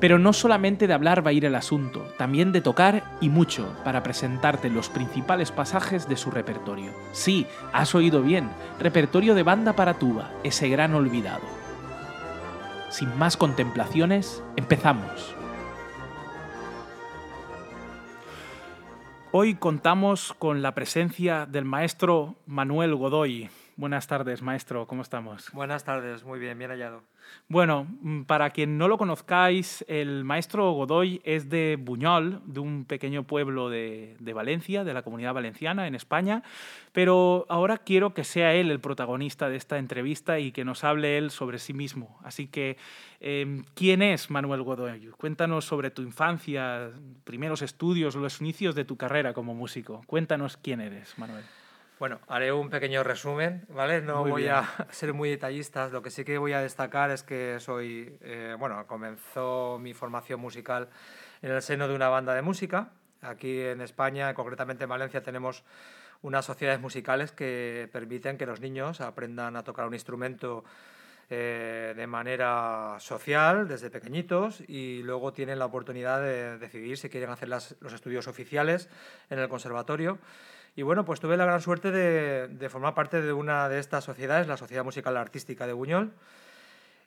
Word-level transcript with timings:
Pero 0.00 0.18
no 0.18 0.32
solamente 0.32 0.86
de 0.86 0.94
hablar 0.94 1.24
va 1.24 1.30
a 1.30 1.34
ir 1.34 1.44
el 1.44 1.54
asunto, 1.54 2.00
también 2.16 2.52
de 2.52 2.62
tocar 2.62 3.04
y 3.20 3.28
mucho 3.28 3.76
para 3.84 4.02
presentarte 4.02 4.70
los 4.70 4.88
principales 4.88 5.52
pasajes 5.52 6.08
de 6.08 6.16
su 6.16 6.30
repertorio. 6.30 6.90
Sí, 7.12 7.46
has 7.74 7.94
oído 7.94 8.22
bien, 8.22 8.50
repertorio 8.78 9.34
de 9.34 9.42
banda 9.42 9.74
para 9.74 9.98
tuba, 9.98 10.30
ese 10.42 10.70
gran 10.70 10.94
olvidado. 10.94 11.44
Sin 12.88 13.16
más 13.18 13.36
contemplaciones, 13.36 14.42
empezamos. 14.56 15.36
Hoy 19.32 19.54
contamos 19.54 20.32
con 20.38 20.62
la 20.62 20.74
presencia 20.74 21.46
del 21.46 21.64
maestro 21.64 22.36
Manuel 22.46 22.96
Godoy. 22.96 23.50
Buenas 23.76 24.06
tardes, 24.06 24.42
maestro, 24.42 24.86
¿cómo 24.86 25.02
estamos? 25.02 25.50
Buenas 25.52 25.84
tardes, 25.84 26.24
muy 26.24 26.40
bien, 26.40 26.58
bien 26.58 26.70
hallado. 26.70 27.02
Bueno, 27.48 27.86
mm, 28.00 28.22
para 28.22 28.50
quien 28.50 28.78
no 28.78 28.86
lo 28.86 28.96
conozcáis, 28.96 29.84
el 29.88 30.24
maestro 30.24 30.70
Godoy 30.72 31.20
es 31.24 31.50
de 31.50 31.76
Buñol, 31.80 32.40
de 32.44 32.60
un 32.60 32.84
pequeño 32.84 33.24
pueblo 33.24 33.68
de, 33.68 34.16
Valencia, 34.34 34.84
de 34.84 34.94
la 34.94 35.02
comunidad 35.02 35.34
valenciana 35.34 35.88
en 35.88 35.94
España, 35.94 36.42
pero 36.92 37.46
ahora 37.48 37.78
quiero 37.78 38.14
que 38.14 38.24
sea 38.24 38.54
él 38.54 38.70
el 38.70 38.80
protagonista 38.80 39.48
de 39.48 39.56
esta 39.56 39.78
entrevista 39.78 40.38
y 40.38 40.52
que 40.52 40.64
nos 40.64 40.84
hable 40.84 41.18
él 41.18 41.30
sobre 41.30 41.58
sí 41.58 41.72
mismo. 41.72 42.18
Así 42.22 42.46
que, 42.46 42.76
em, 43.20 43.64
¿quién 43.74 44.02
es 44.02 44.30
Manuel 44.30 44.62
Godoy? 44.62 45.08
Cuéntanos 45.18 45.64
sobre 45.64 45.90
tu 45.90 46.02
infancia, 46.02 46.90
primeros 47.24 47.62
estudios, 47.62 48.14
los 48.14 48.40
inicios 48.40 48.74
de 48.74 48.84
tu 48.84 48.96
carrera 48.96 49.32
como 49.32 49.54
músico. 49.54 50.02
Cuéntanos 50.06 50.56
quién 50.56 50.80
eres, 50.80 51.18
Manuel. 51.18 51.44
Bueno, 52.00 52.18
haré 52.28 52.50
un 52.50 52.70
pequeño 52.70 53.04
resumen, 53.04 53.66
¿vale? 53.68 54.00
No 54.00 54.24
voy 54.24 54.48
a 54.48 54.62
ser 54.90 55.12
muy 55.12 55.28
detallista. 55.28 55.90
Lo 55.90 56.00
que 56.00 56.08
sí 56.08 56.24
que 56.24 56.38
voy 56.38 56.54
a 56.54 56.62
destacar 56.62 57.10
es 57.10 57.22
que 57.22 57.60
soy, 57.60 58.16
eh, 58.22 58.56
bueno, 58.58 58.86
comenzó 58.86 59.78
mi 59.78 59.92
formación 59.92 60.40
musical 60.40 60.88
en 61.42 61.50
el 61.50 61.60
seno 61.60 61.88
de 61.88 61.94
una 61.94 62.08
banda 62.08 62.32
de 62.32 62.40
música. 62.40 62.88
Aquí 63.20 63.60
en 63.60 63.82
España, 63.82 64.32
concretamente 64.32 64.84
en 64.84 64.88
Valencia, 64.88 65.22
tenemos 65.22 65.62
unas 66.22 66.46
sociedades 66.46 66.80
musicales 66.80 67.32
que 67.32 67.86
permiten 67.92 68.38
que 68.38 68.46
los 68.46 68.62
niños 68.62 69.02
aprendan 69.02 69.54
a 69.56 69.62
tocar 69.62 69.86
un 69.86 69.92
instrumento 69.92 70.64
eh, 71.28 71.92
de 71.94 72.06
manera 72.06 72.96
social 72.98 73.68
desde 73.68 73.90
pequeñitos 73.90 74.62
y 74.66 75.02
luego 75.02 75.34
tienen 75.34 75.58
la 75.58 75.66
oportunidad 75.66 76.22
de 76.22 76.56
decidir 76.56 76.96
si 76.96 77.10
quieren 77.10 77.28
hacer 77.28 77.50
los 77.50 77.92
estudios 77.92 78.26
oficiales 78.26 78.88
en 79.28 79.38
el 79.38 79.50
conservatorio 79.50 80.18
y 80.76 80.82
bueno, 80.82 81.04
pues 81.04 81.20
tuve 81.20 81.36
la 81.36 81.44
gran 81.44 81.60
suerte 81.60 81.90
de, 81.90 82.48
de, 82.48 82.68
formar 82.68 82.94
parte 82.94 83.20
de 83.20 83.32
una 83.32 83.68
de 83.68 83.78
estas 83.78 84.04
sociedades, 84.04 84.46
la 84.46 84.56
Sociedad 84.56 84.84
Musical 84.84 85.16
Artística 85.16 85.66
de 85.66 85.72
Buñol, 85.72 86.12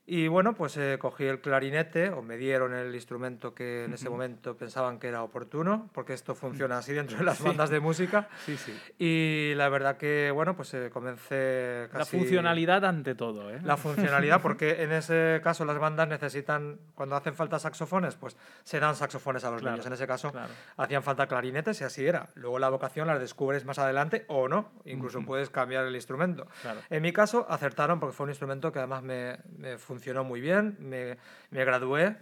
y 0.06 0.28
bueno, 0.28 0.54
pues 0.54 0.76
eh, 0.76 0.98
cogí 1.00 1.24
el 1.24 1.40
clarinete, 1.40 2.10
o 2.10 2.22
me 2.22 2.36
dieron 2.36 2.74
el 2.74 2.94
instrumento 2.94 3.56
que 3.56 3.86
en 3.86 3.94
ese 3.94 4.10
momento 4.10 4.58
pensaban 4.58 5.00
que 5.00 5.08
era 5.08 5.24
oportuno, 5.24 5.90
porque 5.94 6.12
esto 6.12 6.36
funciona 6.36 6.80
así 6.80 6.92
dentro 6.92 7.18
de 7.18 7.24
las 7.24 7.42
bandas 7.42 7.70
de 7.70 7.80
música. 7.80 8.28
Sí, 8.46 8.58
sí. 8.58 8.78
Y 9.00 9.54
la 9.56 9.70
verdad 9.70 9.96
que, 9.96 10.30
bueno, 10.32 10.58
pues 10.58 10.74
eh, 10.74 10.90
comencé 10.92 11.88
casi... 11.90 12.18
La 12.18 12.20
funcionalidad 12.20 12.84
ante 12.84 13.16
todo, 13.16 13.50
¿eh? 13.50 13.62
La 13.64 13.78
funcionalidad, 13.78 14.42
porque 14.42 14.84
en 14.84 14.92
ese 14.92 15.40
caso 15.42 15.64
las 15.64 15.80
bandas 15.80 16.10
necesitan, 16.10 16.82
cuando 16.96 17.16
hacen 17.16 17.34
falta 17.34 17.58
saxofones, 17.58 18.16
pues 18.16 18.36
serán 18.66 18.98
saxofones 18.98 19.46
a 19.46 19.52
los 19.52 19.64
niños. 19.64 19.86
En 19.86 19.94
ese 19.94 20.06
caso 20.06 20.34
hacían 20.76 21.04
falta 21.04 21.28
clarinetes 21.28 21.80
y 21.80 21.86
así 21.86 22.06
era. 22.06 22.28
Luego 22.36 22.60
la 22.60 22.68
vocación 22.68 23.08
la 23.08 23.18
descubres 23.18 23.64
más 23.64 23.80
adelante 23.80 24.26
o 24.28 24.50
no, 24.50 24.74
incluso 24.84 25.22
puedes 25.22 25.50
cambiar 25.50 25.86
el 25.86 25.96
instrumento. 25.96 26.48
En 26.90 27.02
mi 27.02 27.14
caso 27.14 27.46
acertaron 27.50 28.02
porque 28.02 28.14
fue 28.14 28.26
un 28.26 28.32
instrumento 28.32 28.70
que 28.74 28.80
además 28.80 29.02
me, 29.02 29.38
me 29.58 29.78
funcionó 29.78 29.93
muy 30.24 30.42
bien, 30.42 30.76
me, 30.80 31.18
me 31.52 31.66
gradué, 31.66 32.18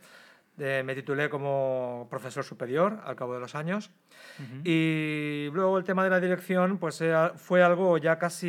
me 0.57 0.93
titulé 0.95 1.29
como 1.29 2.07
profesor 2.09 2.43
superior 2.43 2.99
al 3.05 3.15
cabo 3.15 3.33
de 3.33 3.39
los 3.39 3.55
años. 3.55 3.89
Y 4.63 5.49
luego 5.53 5.77
el 5.77 5.83
tema 5.83 6.03
de 6.03 6.09
la 6.09 6.19
dirección 6.19 6.77
pues 6.77 7.01
eh, 7.01 7.13
fue 7.35 7.63
algo 7.63 7.97
ya 7.97 8.17
casi, 8.17 8.47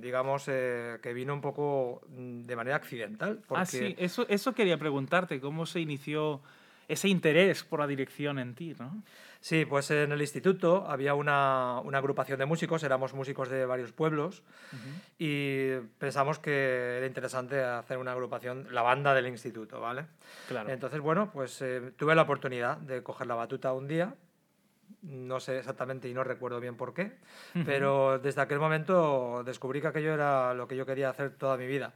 digamos, 0.00 0.44
eh, 0.48 0.98
que 1.02 1.12
vino 1.12 1.34
un 1.34 1.40
poco 1.40 2.02
de 2.08 2.56
manera 2.56 2.76
accidental. 2.76 3.40
Porque... 3.46 3.62
Ah, 3.62 3.66
sí, 3.66 3.94
eso, 3.98 4.26
eso 4.28 4.54
quería 4.54 4.78
preguntarte, 4.78 5.40
¿cómo 5.40 5.66
se 5.66 5.80
inició 5.80 6.42
ese 6.88 7.08
interés 7.08 7.64
por 7.64 7.80
la 7.80 7.86
dirección 7.86 8.38
en 8.38 8.54
ti? 8.54 8.74
¿no? 8.78 9.02
Sí, 9.44 9.66
pues 9.66 9.90
en 9.90 10.10
el 10.10 10.22
instituto 10.22 10.86
había 10.88 11.12
una, 11.12 11.76
agrupación 11.76 12.38
de 12.38 12.46
músicos, 12.46 12.82
éramos 12.82 13.12
músicos 13.12 13.50
de 13.50 13.66
varios 13.66 13.92
pueblos 13.92 14.42
y 15.18 15.74
pensamos 15.98 16.38
que 16.38 16.96
era 16.96 17.06
interesante 17.06 17.62
hacer 17.62 17.98
una 17.98 18.12
agrupación, 18.12 18.68
la 18.70 18.80
banda 18.80 19.12
del 19.12 19.26
instituto, 19.26 19.82
¿vale? 19.82 20.06
Claro. 20.48 20.70
Entonces, 20.70 20.98
bueno, 20.98 21.30
pues 21.30 21.60
eh, 21.60 21.92
tuve 21.94 22.14
la 22.14 22.22
oportunidad 22.22 22.78
de 22.78 23.02
coger 23.02 23.26
la 23.26 23.34
batuta 23.34 23.74
un 23.74 23.86
día, 23.86 24.14
no 25.02 25.38
sé 25.40 25.58
exactamente 25.58 26.08
y 26.08 26.14
no 26.14 26.24
recuerdo 26.24 26.58
bien 26.58 26.78
por 26.78 26.94
qué, 26.94 27.18
pero 27.66 28.18
desde 28.18 28.40
aquel 28.40 28.60
momento 28.60 29.42
descubrí 29.44 29.82
que 29.82 29.88
aquello 29.88 30.14
era 30.14 30.54
lo 30.54 30.66
que 30.66 30.76
yo 30.76 30.86
quería 30.86 31.10
hacer 31.10 31.32
toda 31.32 31.58
mi 31.58 31.66
vida. 31.66 31.92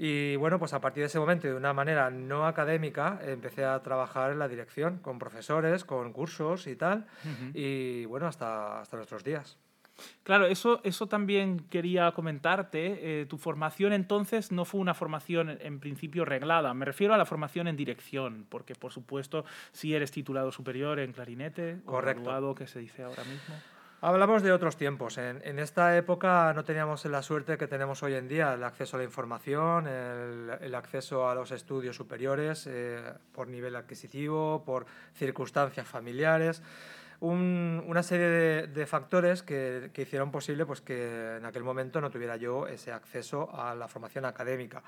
Y 0.00 0.36
bueno, 0.36 0.60
pues 0.60 0.72
a 0.74 0.80
partir 0.80 1.02
de 1.02 1.08
ese 1.08 1.18
momento, 1.18 1.48
de 1.48 1.54
una 1.54 1.72
manera 1.72 2.08
no 2.08 2.46
académica, 2.46 3.18
empecé 3.20 3.64
a 3.64 3.82
trabajar 3.82 4.30
en 4.30 4.38
la 4.38 4.46
dirección, 4.46 4.98
con 4.98 5.18
profesores, 5.18 5.84
con 5.84 6.12
cursos 6.12 6.68
y 6.68 6.76
tal, 6.76 7.06
y 7.52 8.04
bueno, 8.04 8.28
hasta, 8.28 8.80
hasta 8.80 8.96
nuestros 8.96 9.24
días. 9.24 9.58
Claro, 10.22 10.46
eso, 10.46 10.80
eso 10.84 11.08
también 11.08 11.58
quería 11.68 12.12
comentarte. 12.12 13.22
Eh, 13.22 13.26
tu 13.26 13.38
formación 13.38 13.92
entonces 13.92 14.52
no 14.52 14.64
fue 14.64 14.80
una 14.80 14.94
formación 14.94 15.58
en 15.60 15.80
principio 15.80 16.24
reglada. 16.24 16.72
Me 16.74 16.84
refiero 16.84 17.14
a 17.14 17.18
la 17.18 17.26
formación 17.26 17.66
en 17.66 17.76
dirección, 17.76 18.46
porque 18.48 18.76
por 18.76 18.92
supuesto 18.92 19.44
si 19.72 19.96
eres 19.96 20.12
titulado 20.12 20.52
superior 20.52 21.00
en 21.00 21.12
clarinete, 21.12 21.80
Correcto. 21.84 22.30
o 22.50 22.54
que 22.54 22.68
se 22.68 22.78
dice 22.78 23.02
ahora 23.02 23.24
mismo. 23.24 23.56
Hablamos 24.00 24.44
de 24.44 24.52
otros 24.52 24.76
tiempos. 24.76 25.18
En, 25.18 25.58
esta 25.58 25.96
época 25.96 26.52
no 26.54 26.62
teníamos 26.62 27.04
la 27.06 27.20
suerte 27.20 27.58
que 27.58 27.66
tenemos 27.66 28.00
hoy 28.04 28.14
en 28.14 28.28
día, 28.28 28.54
el 28.54 28.62
acceso 28.62 28.96
a 28.96 28.98
la 28.98 29.04
información, 29.04 29.88
el, 29.88 30.74
acceso 30.76 31.28
a 31.28 31.34
los 31.34 31.50
estudios 31.50 31.96
superiores 31.96 32.68
eh, 32.68 33.02
por 33.32 33.48
nivel 33.48 33.74
adquisitivo, 33.74 34.62
por 34.64 34.86
circunstancias 35.14 35.84
familiares, 35.88 36.62
una 37.18 38.02
serie 38.04 38.68
de, 38.68 38.86
factores 38.86 39.42
que, 39.42 39.90
hicieron 39.96 40.30
posible 40.30 40.64
pues, 40.64 40.80
que 40.80 41.38
en 41.38 41.44
aquel 41.44 41.64
momento 41.64 42.00
no 42.00 42.08
tuviera 42.08 42.36
yo 42.36 42.68
ese 42.68 42.92
acceso 42.92 43.52
a 43.52 43.74
la 43.74 43.88
formación 43.88 44.26
académica. 44.26 44.84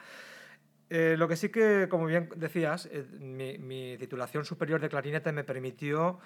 Eh, 0.89 1.17
lo 1.19 1.27
que 1.27 1.35
sí 1.35 1.49
que, 1.49 1.89
como 1.91 2.07
bien 2.07 2.29
decías, 2.37 2.87
eh, 2.93 3.05
mi, 3.19 3.59
mi 3.59 3.97
titulación 3.99 4.45
superior 4.45 4.81
de 4.81 4.89
clarinete 4.89 5.33
me 5.33 5.43
permitió 5.43 6.21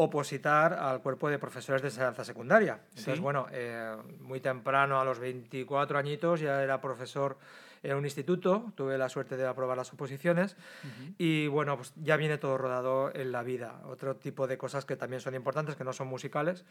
opositar 0.00 0.74
al 0.74 1.00
cuerpo 1.02 1.28
de 1.28 1.40
profesores 1.40 1.82
de 1.82 1.88
enseñanza 1.88 2.24
secundaria. 2.24 2.80
Entonces, 2.90 3.18
bueno, 3.18 3.48
eh, 3.50 3.96
muy 4.20 4.38
temprano, 4.38 5.00
a 5.00 5.04
los 5.04 5.18
24 5.18 5.98
añitos, 5.98 6.38
ya 6.38 6.62
era 6.62 6.80
profesor 6.80 7.36
en 7.82 7.96
un 7.96 8.04
instituto, 8.04 8.72
tuve 8.76 8.96
la 8.96 9.08
suerte 9.08 9.36
de 9.36 9.46
aprobar 9.46 9.76
las 9.76 9.92
oposiciones 9.92 10.56
y 11.16 11.46
bueno, 11.48 11.76
pues 11.76 11.92
ya 11.96 12.16
viene 12.16 12.38
todo 12.38 12.58
rodado 12.58 13.12
en 13.14 13.32
la 13.32 13.42
vida. 13.42 13.80
Otro 13.86 14.16
tipo 14.16 14.46
de 14.46 14.56
cosas 14.56 14.84
que 14.84 14.96
también 14.96 15.20
son 15.20 15.34
importantes, 15.34 15.74
que 15.74 15.84
no 15.84 15.92
son 15.92 16.06
musicales, 16.06 16.64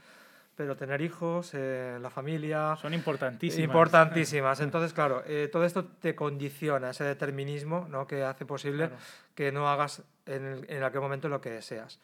pero 0.56 0.76
tener 0.76 1.02
hijos, 1.02 1.52
eh, 1.54 1.98
la 2.02 2.10
familia... 2.10 2.76
Son 2.78 2.94
importantísimas. 2.94 3.64
Importantísimas. 3.64 4.60
Entonces, 4.62 4.94
claro, 4.94 5.24
eh, 5.26 5.50
todo 5.52 5.66
esto 5.66 5.86
te 5.86 6.16
condiciona, 6.16 6.90
ese 6.90 7.04
determinismo 7.04 7.88
¿no? 7.90 8.08
que 8.08 8.24
hace 8.24 8.46
posible 8.46 8.90
que 9.36 9.52
no 9.52 9.70
hagas 9.70 10.04
en, 10.26 10.66
en 10.68 10.84
aquel 10.84 11.02
momento 11.02 11.30
lo 11.30 11.42
que 11.42 11.52
deseas. 11.52 12.00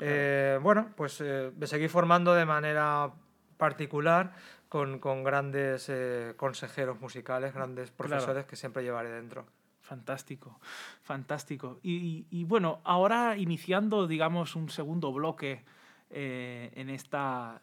Eh, 0.00 0.58
bueno, 0.62 0.90
pues 0.96 1.20
eh, 1.20 1.52
me 1.56 1.66
seguí 1.66 1.88
formando 1.88 2.34
de 2.34 2.44
manera 2.44 3.12
particular 3.56 4.32
con, 4.68 4.98
con 4.98 5.24
grandes 5.24 5.88
eh, 5.88 6.34
consejeros 6.36 7.00
musicales, 7.00 7.54
grandes 7.54 7.90
profesores 7.90 8.46
que 8.46 8.56
siempre 8.56 8.82
llevaré 8.82 9.10
dentro. 9.10 9.46
Fantástico, 9.80 10.60
fantástico. 11.02 11.80
Y, 11.82 12.26
y, 12.30 12.44
bueno, 12.44 12.80
ahora 12.84 13.36
iniciando, 13.36 14.06
digamos, 14.06 14.54
un 14.54 14.68
segundo 14.68 15.12
bloque 15.12 15.64
en, 16.10 16.90
esta, 16.90 17.60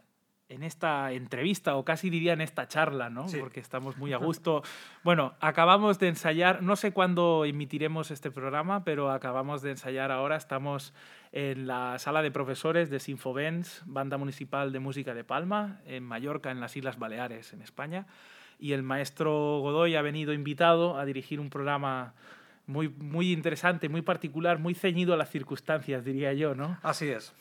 en 0.50 0.64
esta 0.64 1.14
entrevista, 1.14 1.76
o 1.76 1.86
casi 1.86 2.10
diría 2.10 2.34
en 2.34 2.42
esta 2.42 2.68
charla, 2.68 3.10
¿no? 3.10 3.28
Porque 3.40 3.62
estamos 3.62 3.98
muy 3.98 4.12
a 4.14 4.18
gusto. 4.18 4.64
Bueno, 5.04 5.36
acabamos 5.40 6.00
de 6.00 6.10
ensayar, 6.10 6.62
no 6.64 6.76
sé 6.76 6.92
cuándo 6.92 7.46
emitiremos 7.46 8.12
este 8.12 8.30
programa, 8.30 8.84
pero 8.84 9.12
acabamos 9.12 9.62
de 9.62 9.72
ensayar 9.72 10.12
ahora, 10.12 10.36
estamos 10.36 10.94
en 11.32 11.68
la 11.68 12.00
sala 12.00 12.22
de 12.22 12.32
profesores 12.32 12.90
de 12.90 13.00
Sinfobens, 13.00 13.84
Banda 13.86 14.18
Municipal 14.18 14.72
de 14.72 14.80
Música 14.80 15.14
de 15.14 15.24
Palma, 15.24 15.82
en 15.86 16.04
Mallorca, 16.04 16.52
en 16.52 16.60
las 16.60 16.76
Islas 16.76 17.00
Baleares, 17.00 17.54
en 17.54 17.62
España. 17.62 18.08
Y 18.60 18.74
el 18.74 18.84
maestro 18.84 19.60
Godoy 19.60 19.96
ha 19.96 20.02
venido 20.02 20.34
invitado 20.34 20.98
a 20.98 21.06
dirigir 21.06 21.40
un 21.40 21.50
programa 21.50 22.14
muy, 22.68 22.90
muy 22.90 23.32
interesante, 23.32 23.88
muy 23.90 24.02
particular, 24.02 24.60
muy 24.60 24.76
ceñido 24.76 25.14
a 25.14 25.18
las 25.18 25.30
circunstancias, 25.30 26.04
diría 26.04 26.34
yo, 26.34 26.54
¿no? 26.54 26.78
Así 26.84 27.10
es. 27.10 27.34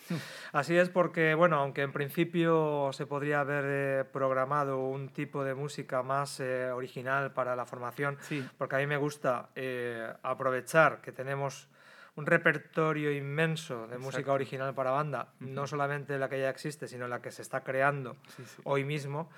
Así 0.52 0.76
es 0.76 0.88
porque, 0.88 1.34
bueno, 1.34 1.56
aunque 1.56 1.82
en 1.82 1.92
principio 1.92 2.90
se 2.92 3.06
podría 3.06 3.40
haber 3.40 3.64
eh, 3.66 4.04
programado 4.04 4.78
un 4.78 5.08
tipo 5.08 5.44
de 5.44 5.54
música 5.54 6.02
más 6.02 6.40
eh, 6.40 6.70
original 6.70 7.32
para 7.32 7.56
la 7.56 7.66
formación, 7.66 8.16
porque 8.56 8.76
a 8.76 8.78
mí 8.78 8.86
me 8.86 8.96
gusta 8.96 9.50
eh, 9.56 10.12
aprovechar 10.22 11.00
que 11.00 11.10
tenemos 11.10 11.68
un 12.16 12.26
repertorio 12.26 13.12
inmenso 13.12 13.86
de 13.86 13.98
música 13.98 14.32
original 14.32 14.74
para 14.74 14.90
banda, 14.90 15.34
no 15.38 15.66
solamente 15.66 16.18
la 16.18 16.28
que 16.28 16.40
ya 16.40 16.50
existe, 16.50 16.88
sino 16.88 17.06
la 17.08 17.20
que 17.20 17.30
se 17.30 17.42
está 17.42 17.62
creando 17.62 18.16
hoy 18.64 18.84
mismo. 18.84 19.30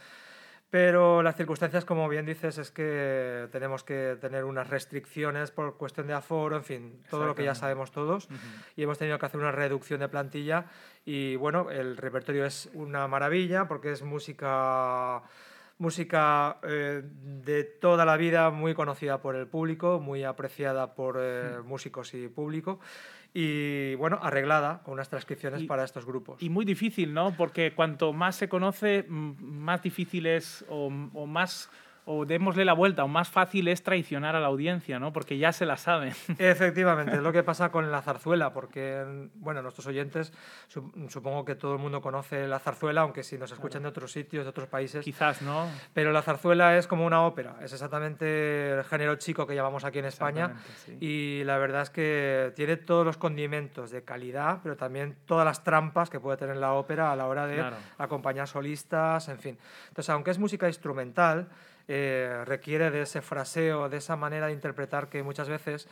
Pero 0.71 1.23
las 1.23 1.35
circunstancias, 1.35 1.87
como 1.87 2.09
bien 2.11 2.27
dices, 2.27 2.59
es 2.59 2.71
que 2.71 3.49
tenemos 3.51 3.85
que 3.85 4.19
tener 4.21 4.45
unas 4.45 4.69
restricciones 4.69 5.51
por 5.51 5.79
cuestión 5.79 6.07
de 6.07 6.13
aforo, 6.13 6.57
en 6.57 6.65
fin, 6.65 7.03
todo 7.09 7.27
lo 7.27 7.35
que 7.35 7.43
ya 7.43 7.55
sabemos 7.55 7.91
todos. 7.91 8.29
Y 8.77 8.83
hemos 8.83 8.99
tenido 8.99 9.19
que 9.19 9.27
hacer 9.27 9.41
una 9.41 9.51
reducción 9.51 10.01
de 10.01 10.09
plantilla. 10.09 10.67
Y 11.07 11.37
bueno, 11.37 11.71
el 11.71 11.97
repertorio 11.97 12.45
es 12.45 12.69
una 12.75 13.09
maravilla 13.09 13.67
porque 13.67 13.93
es 13.93 14.03
música 14.03 15.23
música 15.79 16.59
eh, 16.63 17.03
de 17.05 17.65
toda 17.65 18.05
la 18.05 18.17
vida, 18.17 18.51
muy 18.51 18.75
conocida 18.75 19.23
por 19.23 19.37
el 19.37 19.47
público, 19.47 20.01
muy 20.01 20.25
apreciada 20.25 20.95
por 20.95 21.19
eh, 21.21 21.59
músicos 21.65 22.15
y 22.15 22.29
público 22.29 22.81
y 23.35 23.95
bueno, 23.97 24.19
arreglada 24.23 24.83
con 24.83 24.95
unas 24.95 25.09
transcripciones 25.09 25.63
para 25.65 25.85
estos 25.85 26.05
grupos. 26.05 26.43
Y 26.43 26.49
muy 26.49 26.65
difícil, 26.65 27.13
¿no? 27.13 27.37
Porque 27.37 27.73
cuanto 27.75 28.13
más 28.13 28.37
se 28.37 28.49
conoce, 28.49 29.05
más 29.09 29.83
difícil 29.83 30.27
es 30.27 30.65
o, 30.69 30.87
o 30.87 31.27
más 31.27 31.71
o 32.11 32.25
démosle 32.25 32.65
la 32.65 32.73
vuelta, 32.73 33.05
o 33.05 33.09
más 33.09 33.29
fácil 33.29 33.69
es 33.69 33.83
traicionar 33.83 34.35
a 34.35 34.41
la 34.41 34.47
audiencia, 34.47 34.99
¿no? 34.99 35.13
Porque 35.13 35.37
ya 35.37 35.53
se 35.53 35.67
la 35.67 35.77
saben. 35.77 36.15
Efectivamente, 36.39 37.15
es 37.15 37.23
lo 37.23 37.33
que 37.33 37.43
pasa 37.43 37.71
con 37.71 37.93
la 37.93 38.01
zarzuela, 38.01 38.55
porque, 38.55 39.29
bueno, 39.35 39.61
nuestros 39.61 39.87
oyentes, 39.89 40.33
supongo 41.09 41.45
que 41.45 41.55
todo 41.55 41.75
el 41.75 41.79
mundo 41.79 42.01
conoce 42.01 42.49
la 42.49 42.61
zarzuela, 42.61 43.03
aunque 43.03 43.23
si 43.23 43.37
nos 43.37 43.53
escuchan 43.53 43.83
de 43.83 43.91
otros 43.91 44.11
sitios, 44.11 44.47
de 44.47 44.49
otros 44.49 44.69
países. 44.69 45.05
Quizás, 45.05 45.43
¿no? 45.43 45.69
Pero 45.93 46.11
la 46.11 46.23
zarzuela 46.23 46.79
es 46.79 46.87
como 46.87 47.05
una 47.05 47.27
ópera, 47.27 47.57
es 47.61 47.75
exactamente 47.75 48.71
el 48.71 48.85
género 48.85 49.17
chico 49.17 49.47
que 49.47 49.53
llevamos 49.53 49.85
aquí 49.85 49.99
en 49.99 50.07
España. 50.07 50.55
Y 51.01 51.43
la 51.45 51.59
verdad 51.59 51.83
es 51.83 51.91
que 51.91 52.55
tiene 52.57 52.79
todos 52.79 53.05
los 53.05 53.19
condimentos 53.19 53.91
de 53.91 54.03
calidad, 54.03 54.61
pero 54.63 54.79
también 54.79 55.15
todas 55.27 55.45
las 55.45 55.63
trampas 55.63 56.09
que 56.09 56.21
puede 56.21 56.39
tener 56.39 56.57
la 56.57 56.73
ópera 56.73 57.13
a 57.13 57.17
la 57.17 57.27
hora 57.27 57.47
de 57.47 57.63
acompañar 57.99 58.49
solistas, 58.49 59.29
en 59.29 59.39
fin. 59.39 59.59
Entonces, 59.89 60.09
aunque 60.09 60.31
es 60.31 60.39
música 60.39 60.69
instrumental, 60.69 61.51
eh, 61.91 62.43
requiere 62.45 62.91
de 62.91 63.01
ese 63.03 63.23
fraseo, 63.23 63.89
de 63.89 63.97
esa 63.97 64.15
manera 64.15 64.49
de 64.49 64.53
interpretar 64.53 65.09
que 65.09 65.23
muchas 65.23 65.49
veces, 65.49 65.89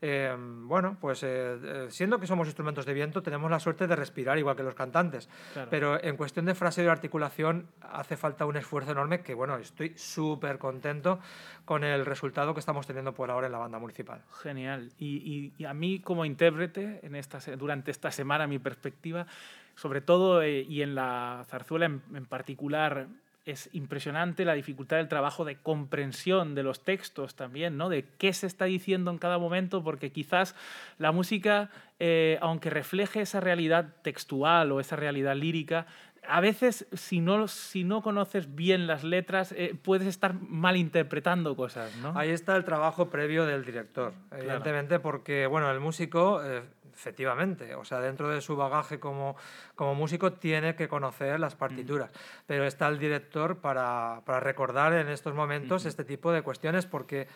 eh, 0.00 0.32
bueno, 0.38 0.96
pues 1.00 1.24
eh, 1.24 1.88
siendo 1.88 2.20
que 2.20 2.28
somos 2.28 2.46
instrumentos 2.46 2.86
de 2.86 2.94
viento, 2.94 3.20
tenemos 3.20 3.50
la 3.50 3.58
suerte 3.58 3.88
de 3.88 3.96
respirar 3.96 4.38
igual 4.38 4.54
que 4.54 4.62
los 4.62 4.76
cantantes. 4.76 5.28
Pero 5.68 6.00
en 6.04 6.16
cuestión 6.16 6.46
de 6.46 6.54
fraseo 6.54 6.84
y 6.84 6.88
articulación 6.88 7.66
hace 7.80 8.16
falta 8.16 8.46
un 8.46 8.58
esfuerzo 8.58 8.92
enorme 8.92 9.22
que, 9.22 9.34
bueno, 9.34 9.56
estoy 9.56 9.92
súper 9.96 10.58
contento 10.58 11.18
con 11.64 11.82
el 11.82 12.06
resultado 12.06 12.54
que 12.54 12.60
estamos 12.60 12.86
teniendo 12.86 13.12
por 13.12 13.32
ahora 13.32 13.46
en 13.46 13.52
la 13.52 13.58
banda 13.58 13.80
municipal. 13.80 14.22
Genial. 14.42 14.92
Y, 15.00 15.52
a 15.64 15.74
mí 15.74 15.98
como 15.98 16.24
intérprete, 16.24 17.00
en 17.02 17.16
esta, 17.16 17.40
durante 17.56 17.90
esta 17.90 18.12
semana, 18.12 18.46
mi 18.46 18.60
perspectiva, 18.60 19.26
sobre 19.74 20.00
todo 20.00 20.46
y 20.46 20.80
en 20.80 20.94
la 20.94 21.44
zarzuela 21.48 21.86
en 21.86 22.26
particular, 22.26 23.08
es 23.50 23.68
impresionante 23.72 24.44
la 24.44 24.54
dificultad 24.54 24.96
del 24.96 25.08
trabajo 25.08 25.44
de 25.44 25.56
comprensión 25.56 26.54
de 26.54 26.62
los 26.62 26.84
textos 26.84 27.34
también, 27.34 27.76
¿no? 27.76 27.88
De 27.88 28.04
qué 28.18 28.32
se 28.32 28.46
está 28.46 28.64
diciendo 28.64 29.10
en 29.10 29.18
cada 29.18 29.38
momento, 29.38 29.82
porque 29.82 30.10
quizás 30.10 30.54
la 30.98 31.12
música, 31.12 31.70
eh, 31.98 32.38
aunque 32.40 32.70
refleje 32.70 33.20
esa 33.20 33.40
realidad 33.40 33.94
textual 34.02 34.72
o 34.72 34.80
esa 34.80 34.96
realidad 34.96 35.36
lírica, 35.36 35.86
a 36.28 36.40
veces, 36.40 36.86
si 36.92 37.20
no, 37.20 37.48
si 37.48 37.84
no 37.84 38.02
conoces 38.02 38.54
bien 38.54 38.86
las 38.86 39.04
letras, 39.04 39.52
eh, 39.52 39.74
puedes 39.80 40.06
estar 40.06 40.34
malinterpretando 40.34 41.56
cosas, 41.56 41.96
¿no? 41.96 42.12
Ahí 42.16 42.30
está 42.30 42.56
el 42.56 42.64
trabajo 42.64 43.10
previo 43.10 43.46
del 43.46 43.64
director, 43.64 44.12
evidentemente, 44.30 45.00
porque, 45.00 45.46
bueno, 45.46 45.70
el 45.70 45.80
músico... 45.80 46.42
Eh, 46.44 46.62
efectivamente, 47.00 47.74
o 47.74 47.84
sea, 47.84 47.98
dentro 48.00 48.28
de 48.28 48.42
su 48.42 48.56
bagaje 48.56 49.00
como, 49.00 49.34
como 49.74 49.94
músico 49.94 50.34
tiene 50.34 50.74
que 50.74 50.86
conocer 50.86 51.40
las 51.40 51.54
partituras, 51.54 52.10
pero 52.46 52.66
está 52.66 52.88
el 52.88 52.98
director 52.98 53.56
para, 53.56 54.20
para 54.26 54.40
recordar 54.40 54.92
en 54.92 55.08
estos 55.08 55.34
momentos 55.34 55.86
este 55.86 56.04
tipo 56.04 56.30
de 56.30 56.42
cuestiones 56.42 56.84
porque 56.84 57.26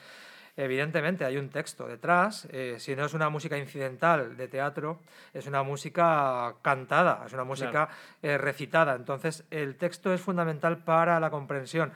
evidentemente 0.55 1.25
hay 1.25 1.38
un 1.38 1.49
texto 1.49 1.87
detrás, 1.87 2.46
eh, 2.52 2.76
si 2.78 2.94
no 2.94 3.06
es 3.06 3.14
una 3.14 3.31
música 3.31 3.56
incidental 3.56 4.37
de 4.37 4.49
teatro, 4.49 5.00
es 5.32 5.46
una 5.46 5.62
música 5.62 6.56
cantada, 6.60 7.22
es 7.26 7.32
una 7.32 7.44
música 7.44 7.88
eh, 8.22 8.37
recitada, 8.37 8.94
entonces 8.94 9.44
el 9.50 9.76
texto 9.76 10.12
es 10.12 10.20
fundamental 10.20 10.84
para 10.84 11.19
la 11.20 11.31
comprensión. 11.31 11.90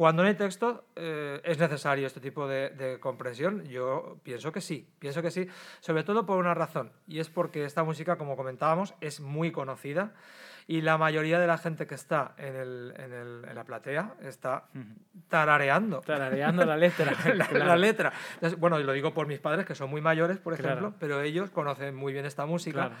Cuando 0.00 0.22
no 0.22 0.30
hay 0.30 0.34
texto, 0.34 0.86
eh, 0.96 1.42
¿es 1.44 1.58
necesario 1.58 2.06
este 2.06 2.20
tipo 2.20 2.48
de, 2.48 2.96
comprensión? 3.00 3.64
Yo 3.64 4.16
pienso 4.22 4.50
que 4.50 4.62
sí, 4.62 4.88
pienso 4.98 5.20
que 5.20 5.30
sí, 5.30 5.46
sobre 5.80 6.04
todo 6.04 6.24
por 6.24 6.38
una 6.38 6.54
razón, 6.54 6.90
y 7.06 7.18
es 7.18 7.28
porque 7.28 7.66
esta 7.66 7.84
música, 7.84 8.16
como 8.16 8.34
comentábamos, 8.34 8.94
es 9.02 9.20
muy 9.20 9.52
conocida 9.52 10.14
y 10.66 10.80
la 10.80 10.98
mayoría 10.98 11.38
de 11.38 11.46
la 11.46 11.58
gente 11.58 11.86
que 11.86 11.94
está 11.94 12.34
en, 12.36 12.56
el, 12.56 12.94
en, 12.96 13.12
el, 13.12 13.44
en 13.48 13.54
la 13.54 13.64
platea 13.64 14.14
está 14.22 14.64
tarareando. 15.28 16.00
Tarareando 16.00 16.64
la 16.64 16.76
letra. 16.76 17.12
la, 17.52 17.76
letra. 17.76 18.12
bueno, 18.58 18.78
y 18.80 18.84
lo 18.84 18.92
digo 18.92 19.12
por 19.14 19.26
mis 19.26 19.38
padres, 19.38 19.66
que 19.66 19.74
son 19.74 19.90
muy 19.90 20.00
mayores, 20.00 20.38
por 20.38 20.54
ejemplo, 20.54 20.94
pero 20.98 21.20
ellos 21.20 21.50
conocen 21.50 21.94
muy 21.94 22.12
bien 22.12 22.26
esta 22.26 22.46
música 22.46 22.92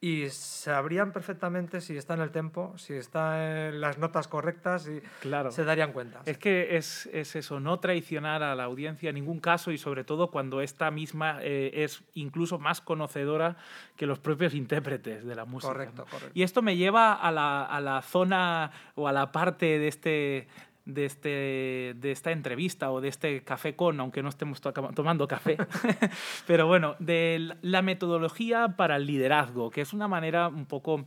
y 0.00 0.28
sabrían 0.30 1.12
perfectamente 1.12 1.80
si 1.80 1.96
está 1.96 2.14
en 2.14 2.20
el 2.20 2.30
tempo, 2.30 2.72
si 2.76 2.94
está 2.94 3.68
en 3.68 3.80
las 3.80 3.98
notas 3.98 4.28
correctas 4.28 4.88
y 4.88 5.00
claro. 5.20 5.50
se 5.50 5.64
darían 5.64 5.92
cuenta. 5.92 6.20
Es 6.24 6.38
que 6.38 6.76
es, 6.76 7.06
es, 7.12 7.34
eso, 7.34 7.58
no 7.58 7.80
traicionar 7.80 8.44
a 8.44 8.54
la 8.54 8.64
audiencia 8.64 9.08
en 9.08 9.16
ningún 9.16 9.40
caso 9.40 9.72
y 9.72 9.78
sobre 9.78 10.04
todo 10.04 10.30
cuando 10.30 10.60
esta 10.60 10.92
misma 10.92 11.38
eh, 11.42 11.70
es 11.74 12.04
incluso 12.14 12.60
más 12.60 12.80
conocedora 12.80 13.56
que 13.96 14.06
los 14.06 14.20
propios 14.20 14.54
intérpretes 14.54 15.24
de 15.24 15.34
la 15.34 15.44
música. 15.44 15.72
Correcto, 15.72 16.04
correcto. 16.08 16.30
Y 16.32 16.44
esto 16.44 16.62
me 16.62 16.76
lleva 16.76 17.07
a 17.12 17.30
la, 17.30 17.64
a 17.64 17.80
la 17.80 18.02
zona 18.02 18.70
o 18.94 19.08
a 19.08 19.12
la 19.12 19.32
parte 19.32 19.78
de 19.78 19.88
este, 19.88 20.48
de, 20.88 21.04
este, 21.04 21.94
de 21.96 22.10
esta 22.10 22.32
entrevista 22.32 22.90
o 22.90 23.00
de 23.00 23.08
este 23.08 23.44
café 23.44 23.76
con, 23.76 24.00
aunque 24.00 24.22
no 24.22 24.30
estemos 24.30 24.60
tomando 24.60 25.28
café, 25.28 25.58
pero 26.46 26.66
bueno, 26.66 26.96
de 26.98 27.54
la 27.60 27.82
metodología 27.82 28.74
para 28.76 28.96
el 28.96 29.06
liderazgo, 29.06 29.70
que 29.70 29.82
es 29.82 29.92
una 29.92 30.08
manera 30.08 30.48
un 30.48 30.64
poco, 30.64 31.04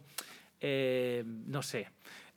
eh, 0.62 1.24
no 1.26 1.64
sé, 1.64 1.90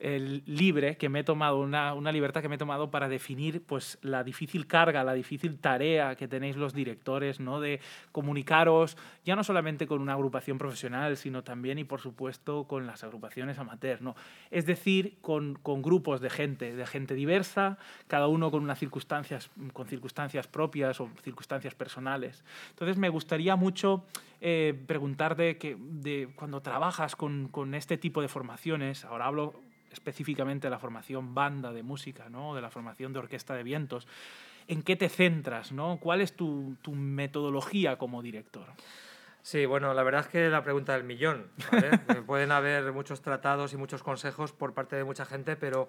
libre 0.04 0.96
que 0.96 1.08
me 1.08 1.20
he 1.20 1.24
tomado, 1.24 1.58
una, 1.58 1.94
una, 1.94 2.12
libertad 2.12 2.42
que 2.42 2.48
me 2.48 2.56
he 2.56 2.58
tomado 2.58 2.90
para 2.90 3.08
definir 3.08 3.62
pues, 3.64 3.98
la 4.02 4.22
difícil 4.22 4.66
carga, 4.66 5.02
la 5.02 5.14
difícil 5.14 5.58
tarea 5.58 6.14
que 6.14 6.28
tenéis 6.28 6.56
los 6.56 6.74
directores, 6.74 7.40
¿no? 7.40 7.60
de 7.60 7.80
comunicaros 8.12 8.96
ya 9.24 9.34
no 9.34 9.44
solamente 9.44 9.86
con 9.86 10.00
una 10.00 10.12
agrupación 10.12 10.58
profesional, 10.58 11.16
sino 11.16 11.42
también 11.42 11.78
y 11.78 11.84
por 11.84 12.00
supuesto 12.00 12.64
con 12.64 12.86
las 12.86 13.02
agrupaciones 13.02 13.58
amateur. 13.58 14.02
¿no? 14.02 14.14
Es 14.50 14.66
decir, 14.66 15.16
con, 15.22 15.54
con 15.54 15.80
grupos 15.80 16.20
de 16.20 16.28
gente, 16.28 16.76
de 16.76 16.86
gente 16.86 17.14
diversa, 17.14 17.78
cada 18.06 18.28
uno 18.28 18.50
con 18.50 18.62
unas 18.62 18.78
circunstancias, 18.78 19.50
con 19.72 19.86
circunstancias 19.86 20.46
propias 20.46 21.00
o 21.00 21.08
circunstancias 21.22 21.74
personales. 21.74 22.44
Entonces 22.70 22.98
me 22.98 23.08
gustaría 23.08 23.56
mucho 23.56 24.04
eh, 24.40 24.74
preguntarte 24.86 25.56
que 25.56 25.76
de, 25.78 26.28
cuando 26.36 26.60
trabajas 26.60 27.16
con, 27.16 27.48
con 27.48 27.74
este 27.74 27.96
tipo 27.96 28.20
de 28.20 28.28
formaciones, 28.28 29.06
ahora 29.06 29.26
hablo 29.26 29.54
específicamente 29.94 30.66
de 30.66 30.70
la 30.70 30.78
formación 30.78 31.34
banda 31.34 31.72
de 31.72 31.82
música, 31.82 32.28
¿no? 32.28 32.54
de 32.54 32.60
la 32.60 32.70
formación 32.70 33.14
de 33.14 33.20
orquesta 33.20 33.54
de 33.54 33.62
vientos. 33.62 34.06
¿En 34.68 34.82
qué 34.82 34.96
te 34.96 35.08
centras? 35.08 35.72
¿no? 35.72 35.98
¿Cuál 35.98 36.20
es 36.20 36.36
tu, 36.36 36.76
tu 36.82 36.92
metodología 36.92 37.96
como 37.96 38.22
director? 38.22 38.66
Sí, 39.44 39.66
bueno, 39.66 39.92
la 39.92 40.02
verdad 40.02 40.22
es 40.22 40.28
que 40.28 40.48
la 40.48 40.62
pregunta 40.62 40.94
del 40.94 41.04
millón. 41.04 41.48
Pueden 42.26 42.50
haber 42.50 42.92
muchos 42.92 43.20
tratados 43.20 43.74
y 43.74 43.76
muchos 43.76 44.02
consejos 44.02 44.52
por 44.52 44.72
parte 44.72 44.96
de 44.96 45.04
mucha 45.04 45.26
gente, 45.26 45.54
pero 45.54 45.88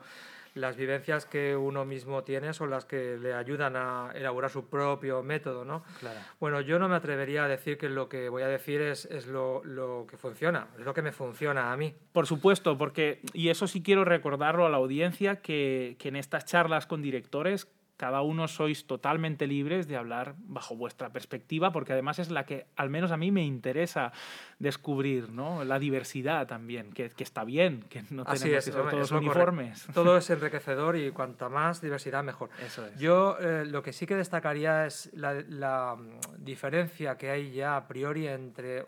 las 0.56 0.78
vivencias 0.78 1.26
que 1.26 1.56
uno 1.56 1.86
mismo 1.86 2.24
tiene 2.24 2.54
son 2.54 2.70
las 2.70 2.86
que 2.86 3.18
le 3.18 3.34
ayudan 3.34 3.76
a 3.76 4.12
elaborar 4.16 4.50
su 4.50 4.68
propio 4.68 5.22
método, 5.22 5.66
¿no? 5.66 5.84
Claro. 6.00 6.20
Bueno, 6.40 6.62
yo 6.62 6.80
no 6.80 6.88
me 6.88 6.96
atrevería 6.96 7.44
a 7.44 7.48
decir 7.48 7.78
que 7.78 7.90
lo 7.90 8.08
que 8.08 8.30
voy 8.30 8.42
a 8.42 8.48
decir 8.48 8.82
es, 8.82 9.06
es 9.06 9.28
lo, 9.28 9.64
lo, 9.66 10.08
que 10.10 10.18
funciona, 10.18 10.70
es 10.80 10.86
lo 10.86 10.94
que 10.94 11.02
me 11.02 11.12
funciona 11.12 11.74
a 11.74 11.78
mí. 11.78 11.94
Por 12.14 12.26
supuesto, 12.26 12.78
porque, 12.78 13.20
y 13.34 13.50
eso 13.50 13.68
sí 13.68 13.84
quiero 13.84 14.06
recordarlo 14.06 14.66
a 14.66 14.70
la 14.70 14.78
audiencia, 14.78 15.42
que, 15.42 15.98
que 16.00 16.08
en 16.08 16.16
estas 16.16 16.46
charlas 16.46 16.88
con 16.88 17.02
directores 17.02 17.68
cada 17.98 18.22
uno 18.22 18.48
sois 18.48 18.88
totalmente 18.88 19.48
libres 19.48 19.88
de 19.88 19.96
hablar 19.96 20.36
bajo 20.38 20.76
vuestra 20.76 21.12
perspectiva, 21.12 21.72
porque 21.72 21.94
además 21.94 22.20
es 22.20 22.30
la 22.30 22.46
que 22.46 22.68
al 22.76 22.90
menos 22.90 23.12
a 23.12 23.18
mí 23.18 23.32
me 23.32 23.44
interesa 23.44 24.12
descubrir, 24.60 25.30
¿no? 25.30 25.64
La 25.64 25.80
diversidad 25.80 26.48
también, 26.48 26.92
que, 26.92 27.10
que 27.10 27.24
está 27.24 27.44
bien, 27.44 27.86
que 27.90 28.02
no 28.10 28.26
tenemos 28.26 28.42
que 28.44 28.62
ser 28.62 28.90
todos 28.90 29.12
uniformes. 29.12 29.88
Todo 29.94 30.18
es 30.18 30.30
enriquecedor 30.30 30.98
y 30.98 31.12
cuanta 31.12 31.50
más 31.50 31.82
diversidad 31.82 32.24
mejor. 32.24 32.50
Eso 32.66 32.86
es. 32.86 33.00
Yo 33.00 33.38
eh, 33.40 33.66
lo 33.66 33.82
que 33.82 33.94
sí 33.94 34.06
que 34.06 34.16
destacaría 34.16 34.86
es 34.86 35.10
la, 35.14 35.34
la, 35.34 35.96
mm, 35.96 36.44
diferencia 36.44 37.18
que 37.18 37.30
hay 37.30 37.52
ya 37.52 37.78
a 37.78 37.88
priori 37.88 38.28
entre 38.28 38.84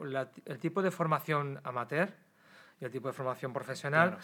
el 0.45 0.59
tipo 0.59 0.81
de 0.81 0.91
formación 0.91 1.59
amateur, 1.63 2.13
y 2.79 2.86
el 2.86 2.91
tipo 2.91 3.07
de 3.07 3.13
formación 3.13 3.53
profesional. 3.53 4.17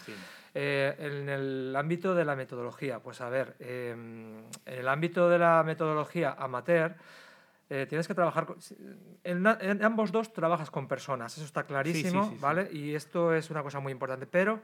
Eh, 0.54 0.94
en 0.98 1.28
el 1.28 1.74
ámbito 1.76 2.14
de 2.14 2.24
la 2.24 2.36
metodología, 2.36 3.00
pues 3.00 3.20
a 3.20 3.28
ver, 3.28 3.56
em, 3.58 4.44
en 4.64 4.78
el 4.78 4.88
ámbito 4.88 5.28
de 5.28 5.38
la 5.38 5.62
metodología 5.64 6.36
amateur, 6.38 6.94
eh, 7.70 7.86
tienes 7.88 8.06
que 8.06 8.14
trabajar 8.14 8.46
en, 9.24 9.84
ambos 9.84 10.12
dos 10.12 10.32
trabajas 10.32 10.70
con 10.70 10.86
personas, 10.86 11.36
eso 11.36 11.46
está 11.46 11.64
clarísimo, 11.64 12.36
¿vale? 12.38 12.68
Y 12.70 12.94
esto 12.94 13.34
es 13.34 13.50
una 13.50 13.62
cosa 13.62 13.80
muy 13.80 13.90
importante, 13.90 14.26
pero 14.26 14.60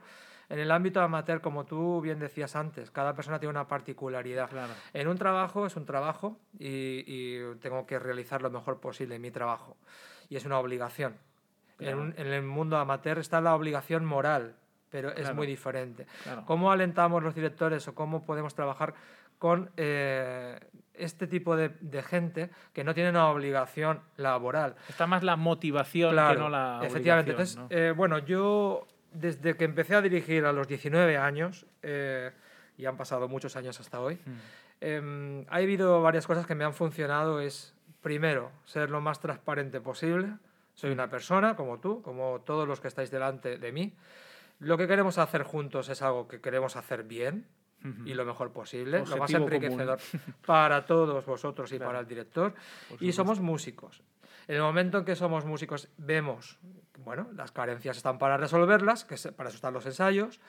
en 0.47 0.59
el 0.59 0.71
ámbito 0.71 1.01
amateur, 1.01 1.41
como 1.41 1.65
tú 1.65 1.99
bien 1.99 2.19
decías 2.19 2.55
antes, 2.55 2.91
cada 2.91 3.15
persona 3.15 3.39
tiene 3.39 3.51
una 3.51 3.67
particularidad. 3.67 4.49
En 4.93 5.07
un 5.07 5.17
trabajo 5.17 5.65
es 5.65 5.75
un 5.75 5.85
trabajo 5.85 6.37
y, 6.59 7.03
y 7.07 7.55
tengo 7.59 7.85
que 7.85 7.99
realizar 7.99 8.41
lo 8.41 8.51
mejor 8.51 8.79
posible 8.79 9.15
en 9.15 9.21
mi 9.21 9.31
trabajo 9.31 9.77
y 10.29 10.37
es 10.37 10.45
una 10.45 10.59
obligación. 10.59 11.17
En, 11.81 12.13
el 12.17 12.43
mundo 12.43 12.77
amateur 12.77 13.19
está 13.19 13.41
la 13.41 13.55
obligación 13.55 14.05
moral, 14.05 14.55
pero 14.89 15.11
es 15.15 15.33
muy 15.33 15.47
diferente. 15.47 16.05
¿Cómo 16.45 16.71
alentamos 16.71 17.23
los 17.23 17.35
directores 17.35 17.87
o 17.87 17.95
cómo 17.95 18.25
podemos 18.25 18.53
trabajar 18.53 18.93
con 19.39 19.71
eh, 19.75 20.59
este 20.93 21.25
tipo 21.25 21.55
de, 21.55 21.71
gente 22.03 22.51
que 22.73 22.83
no 22.83 22.93
tiene 22.93 23.09
una 23.09 23.29
obligación 23.29 24.01
laboral? 24.17 24.75
Está 24.87 25.07
más 25.07 25.23
la 25.23 25.35
motivación 25.35 26.11
que 26.11 26.35
no 26.37 26.49
la 26.49 26.81
Efectivamente. 26.83 27.31
Entonces, 27.31 27.59
eh, 27.69 27.93
bueno, 27.95 28.19
yo 28.19 28.87
desde 29.11 29.55
que 29.55 29.65
empecé 29.65 29.95
a 29.95 30.01
dirigir 30.01 30.45
a 30.45 30.53
los 30.53 30.67
19 30.67 31.17
años, 31.17 31.65
eh, 31.81 32.31
y 32.77 32.85
han 32.85 32.97
pasado 32.97 33.27
muchos 33.27 33.55
años 33.55 33.79
hasta 33.79 33.99
hoy, 33.99 34.15
mm. 34.15 34.31
em, 34.81 35.45
ha 35.49 35.57
habido 35.57 36.01
varias 36.01 36.25
cosas 36.27 36.45
que 36.45 36.55
me 36.55 36.63
han 36.63 36.73
funcionado. 36.73 37.41
Es, 37.41 37.75
primero, 38.01 38.51
ser 38.65 38.89
lo 38.89 39.01
más 39.01 39.19
transparente 39.19 39.81
posible 39.81 40.33
soy 40.73 40.91
una 40.91 41.09
persona 41.09 41.55
como 41.55 41.79
tú, 41.79 42.01
como 42.01 42.41
todos 42.41 42.67
los 42.67 42.79
que 42.79 42.87
estáis 42.87 43.11
delante 43.11 43.57
de 43.57 43.71
mí. 43.71 43.93
Lo 44.59 44.77
que 44.77 44.87
queremos 44.87 45.17
hacer 45.17 45.43
juntos 45.43 45.89
es 45.89 46.01
algo 46.01 46.27
que 46.27 46.39
queremos 46.39 46.75
hacer 46.75 47.03
bien 47.03 47.47
y 48.05 48.13
lo 48.13 48.25
mejor 48.25 48.51
posible, 48.51 49.03
lo 49.07 49.17
más 49.17 49.33
enriquecedor 49.33 49.99
para 50.45 50.85
todos 50.85 51.25
vosotros 51.25 51.71
y 51.71 51.79
para 51.79 51.99
el 51.99 52.07
director. 52.07 52.53
Y 52.99 53.11
somos 53.11 53.39
músicos. 53.39 54.03
En 54.47 54.55
el 54.55 54.61
momento 54.61 54.99
en 54.99 55.05
que 55.05 55.15
somos 55.15 55.45
músicos 55.45 55.89
vemos, 55.97 56.59
bueno, 56.99 57.29
las 57.33 57.51
carencias 57.51 57.97
están 57.97 58.17
para 58.17 58.37
resolverlas, 58.37 59.05
que 59.05 59.15
para 59.31 59.49
eso 59.49 59.55
están 59.55 59.73
los 59.73 59.85
ensayos, 59.85 60.39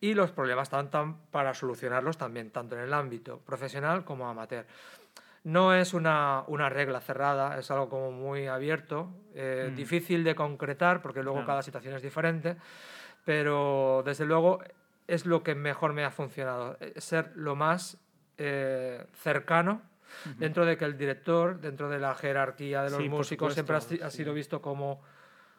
y 0.00 0.14
los 0.14 0.30
problemas 0.32 0.72
están 0.72 1.18
para 1.30 1.52
solucionarlos 1.52 2.16
también, 2.16 2.50
tanto 2.50 2.76
en 2.76 2.82
el 2.82 2.94
ámbito 2.94 3.40
profesional 3.40 4.04
como 4.04 4.28
amateur. 4.28 4.66
No 5.42 5.74
es 5.74 5.94
una, 5.94 6.44
una, 6.48 6.68
regla 6.68 7.00
cerrada, 7.00 7.58
es 7.58 7.70
algo 7.70 7.88
como 7.88 8.12
muy 8.12 8.46
abierto, 8.46 9.08
eh, 9.34 9.70
mm. 9.70 9.74
difícil 9.74 10.22
de 10.22 10.34
concretar 10.34 11.00
porque 11.00 11.22
luego 11.22 11.46
cada 11.46 11.62
situación 11.62 11.94
es 11.94 12.02
diferente, 12.02 12.56
pero 13.24 14.02
desde 14.04 14.26
luego 14.26 14.60
es 15.06 15.24
lo 15.24 15.42
que 15.42 15.54
mejor 15.54 15.92
me 15.94 16.04
ha 16.04 16.10
funcionado, 16.10 16.76
eh, 16.80 16.92
ser 16.98 17.32
lo 17.36 17.56
más 17.56 17.96
eh, 18.36 19.04
cercano 19.14 19.82
dentro 20.38 20.64
de 20.66 20.76
que 20.76 20.84
el 20.84 20.98
director, 20.98 21.60
dentro 21.60 21.88
de 21.88 21.98
la 21.98 22.14
jerarquía 22.14 22.82
de 22.82 22.90
los 22.90 23.04
músicos, 23.08 23.54
siempre 23.54 23.76
ha, 23.76 24.10
sido 24.10 24.34
visto 24.34 24.60
como 24.60 25.00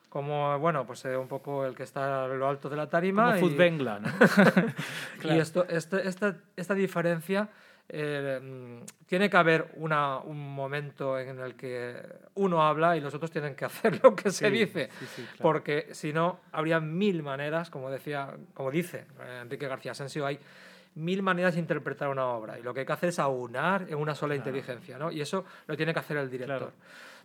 como 0.09 0.59
bueno 0.59 0.85
pues 0.85 1.05
un 1.05 1.29
poco 1.29 1.65
el 1.65 1.73
que 1.73 1.83
está 1.83 2.25
a 2.25 2.27
lo 2.27 2.47
alto 2.47 2.69
de 2.69 2.75
la 2.75 2.89
tarima 2.89 3.35
como 3.35 3.47
y, 3.47 3.55
Bengla, 3.55 3.99
¿no? 3.99 4.09
y 5.23 5.39
esto, 5.39 5.65
este, 5.69 6.05
esta, 6.07 6.35
esta 6.57 6.73
diferencia 6.73 7.49
eh, 7.93 8.39
mm, 8.41 8.85
tiene 9.05 9.29
que 9.29 9.35
haber 9.35 9.71
una, 9.75 10.19
un 10.19 10.53
momento 10.53 11.19
en 11.19 11.39
el 11.39 11.55
que 11.55 11.93
uno 12.35 12.63
habla 12.63 12.95
y 12.95 13.01
los 13.01 13.13
otros 13.13 13.29
tienen 13.29 13.53
que 13.53 13.65
hacer 13.71 14.01
lo 14.01 14.15
que 14.15 14.31
se 14.31 14.49
dice, 14.49 14.89
porque 15.41 15.89
si 15.91 16.13
no, 16.13 16.39
habría 16.53 16.79
mil 16.79 17.21
maneras, 17.21 17.69
como, 17.69 17.89
decía, 17.89 18.29
como 18.53 18.71
dice 18.71 19.07
eh, 19.19 19.39
Enrique 19.41 19.67
García 19.67 19.91
Asensio, 19.91 20.25
hay 20.25 20.39
mil 20.95 21.21
maneras 21.21 21.55
de 21.55 21.59
interpretar 21.59 22.07
una 22.07 22.27
obra 22.27 22.57
y 22.57 22.63
lo 22.63 22.73
que 22.73 22.81
hay 22.81 22.85
que 22.85 22.93
hacer 22.93 23.09
es 23.09 23.19
aunar 23.19 23.87
en 23.89 23.95
una 23.95 24.15
sola 24.15 24.35
inteligencia, 24.35 24.97
¿no? 24.97 25.11
y 25.11 25.19
eso 25.19 25.43
lo 25.67 25.75
tiene 25.75 25.93
que 25.93 25.99
hacer 25.99 26.15
el 26.15 26.29
director. 26.29 26.71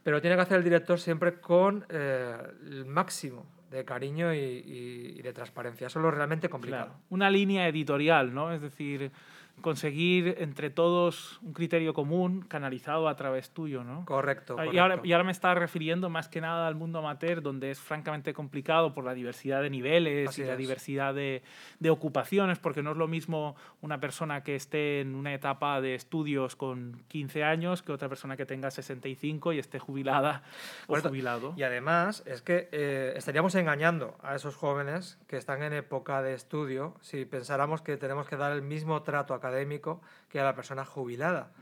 Pero 0.03 0.21
tiene 0.21 0.35
que 0.37 0.43
hacer 0.43 0.59
el 0.59 0.65
director 0.65 0.99
siempre 0.99 1.35
con 1.41 1.85
eh, 1.89 2.37
el 2.65 2.87
máximo 2.87 3.47
de 3.71 3.85
cariño 3.85 4.33
y, 4.33 4.39
y, 4.39 5.23
de 5.23 5.33
transparencia. 5.33 5.89
Eso 5.89 5.99
es 5.99 6.03
lo 6.05 6.13
realmente 6.13 6.49
complicado. 6.49 6.95
Una 7.11 7.29
línea 7.29 7.67
editorial, 7.67 8.33
¿no? 8.33 8.53
Es 8.53 8.63
decir, 8.63 9.11
conseguir 9.61 10.37
entre 10.39 10.71
todos 10.71 11.39
un 11.43 11.53
criterio 11.53 11.95
común 11.95 12.43
canalizado 12.43 13.09
a 13.09 13.17
través 13.17 13.51
tuyo, 13.51 13.85
¿no? 13.85 14.05
Correcto. 14.05 14.57
Y, 14.73 14.79
ahora, 14.79 15.01
y 15.03 15.13
ahora 15.13 15.25
me 15.25 15.33
estás 15.33 15.57
refiriendo 15.57 16.11
más 16.11 16.29
que 16.29 16.41
nada 16.41 16.67
al 16.67 16.75
mundo 16.75 16.99
amateur, 16.99 17.43
donde 17.43 17.71
es 17.71 17.81
francamente 17.81 18.35
complicado 18.35 18.95
por 18.95 19.05
la 19.05 19.15
diversidad 19.15 19.63
de 19.63 19.71
niveles 19.71 20.39
y 20.39 20.45
la 20.45 20.57
diversidad 20.57 21.15
de, 21.15 21.43
de, 21.79 21.91
ocupaciones, 21.91 22.59
porque 22.59 22.83
no 22.83 22.93
es 22.93 22.97
lo 22.97 23.09
mismo 23.09 23.57
una 23.81 23.99
persona 24.01 24.43
que 24.43 24.55
esté 24.55 25.01
en 25.01 25.15
una 25.15 25.35
etapa 25.35 25.81
de 25.81 25.95
estudios 25.95 26.57
con 26.57 27.03
15 27.09 27.45
años 27.45 27.83
que 27.83 27.93
otra 27.93 28.09
persona 28.09 28.37
que 28.37 28.47
tenga 28.47 28.71
65 28.71 29.53
y 29.53 29.59
esté 29.59 29.79
jubilada 29.79 30.43
o 30.87 30.97
jubilado. 31.01 31.55
Y 31.57 31.63
además 31.63 32.23
es 32.27 32.43
que 32.43 32.69
eh, 32.73 33.15
estaríamos 33.17 33.55
engañando 33.55 34.17
a 34.23 34.35
esos 34.35 34.57
jóvenes 34.57 35.19
que 35.27 35.37
están 35.37 35.63
en 35.63 35.73
época 35.73 36.23
de 36.23 36.35
estudio 36.35 36.95
si 37.01 37.25
pensáramos 37.25 37.83
que 37.83 37.97
tenemos 37.97 38.29
que 38.29 38.37
dar 38.37 38.53
el 38.53 38.63
mismo 38.63 39.03
trato 39.03 39.35
a 39.35 39.41
académico 39.47 40.01
que 40.29 40.41
a 40.41 40.45
la 40.45 40.55
persona 40.55 40.85
jubilada. 40.85 41.53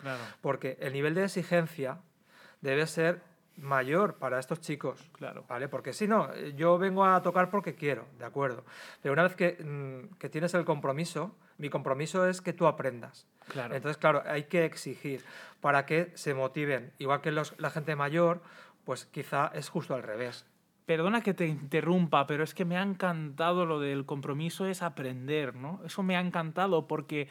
Porque 0.41 0.77
el 0.81 0.93
nivel 0.93 1.15
de 1.15 1.25
exigencia 1.25 1.99
debe 2.61 2.87
ser 2.87 3.23
mayor 3.57 4.15
para 4.17 4.39
estos 4.39 4.61
chicos. 4.61 5.09
Claro. 5.13 5.45
¿vale? 5.49 5.69
Porque 5.69 5.93
si 5.93 6.09
no, 6.09 6.35
yo 6.57 6.79
vengo 6.79 7.05
a 7.05 7.23
tocar 7.23 7.51
porque 7.51 7.75
quiero, 7.75 8.07
de 8.19 8.25
acuerdo. 8.25 8.65
Pero 9.03 9.13
una 9.13 9.23
vez 9.23 9.37
que, 9.37 9.59
mm, 9.63 10.17
que 10.17 10.29
tienes 10.29 10.55
el 10.55 10.65
compromiso, 10.65 11.35
mi 11.59 11.71
compromiso 11.71 12.27
es 12.27 12.41
que 12.41 12.53
tú 12.53 12.67
aprendas. 12.67 13.27
Claro. 13.49 13.75
Entonces, 13.75 13.99
claro, 13.99 14.23
hay 14.27 14.45
que 14.45 14.65
exigir 14.65 15.25
para 15.61 15.87
que 15.87 16.13
se 16.15 16.35
motiven. 16.35 16.93
Igual 16.99 17.21
que 17.21 17.31
los, 17.31 17.55
la 17.59 17.71
gente 17.71 17.95
mayor, 17.97 18.43
pues 18.85 19.07
quizá 19.07 19.51
es 19.55 19.69
justo 19.69 19.95
al 19.95 20.03
revés. 20.03 20.47
Perdona 20.87 21.23
que 21.23 21.33
te 21.33 21.47
interrumpa, 21.47 22.27
pero 22.27 22.45
es 22.45 22.53
que 22.53 22.67
me 22.67 22.77
ha 22.77 22.83
encantado 22.83 23.65
lo 23.65 23.81
del 23.81 24.05
compromiso 24.05 24.67
es 24.67 24.83
aprender, 24.83 25.55
¿no? 25.55 25.81
Eso 25.87 26.03
me 26.03 26.17
ha 26.17 26.21
encantado 26.21 26.87
porque 26.87 27.29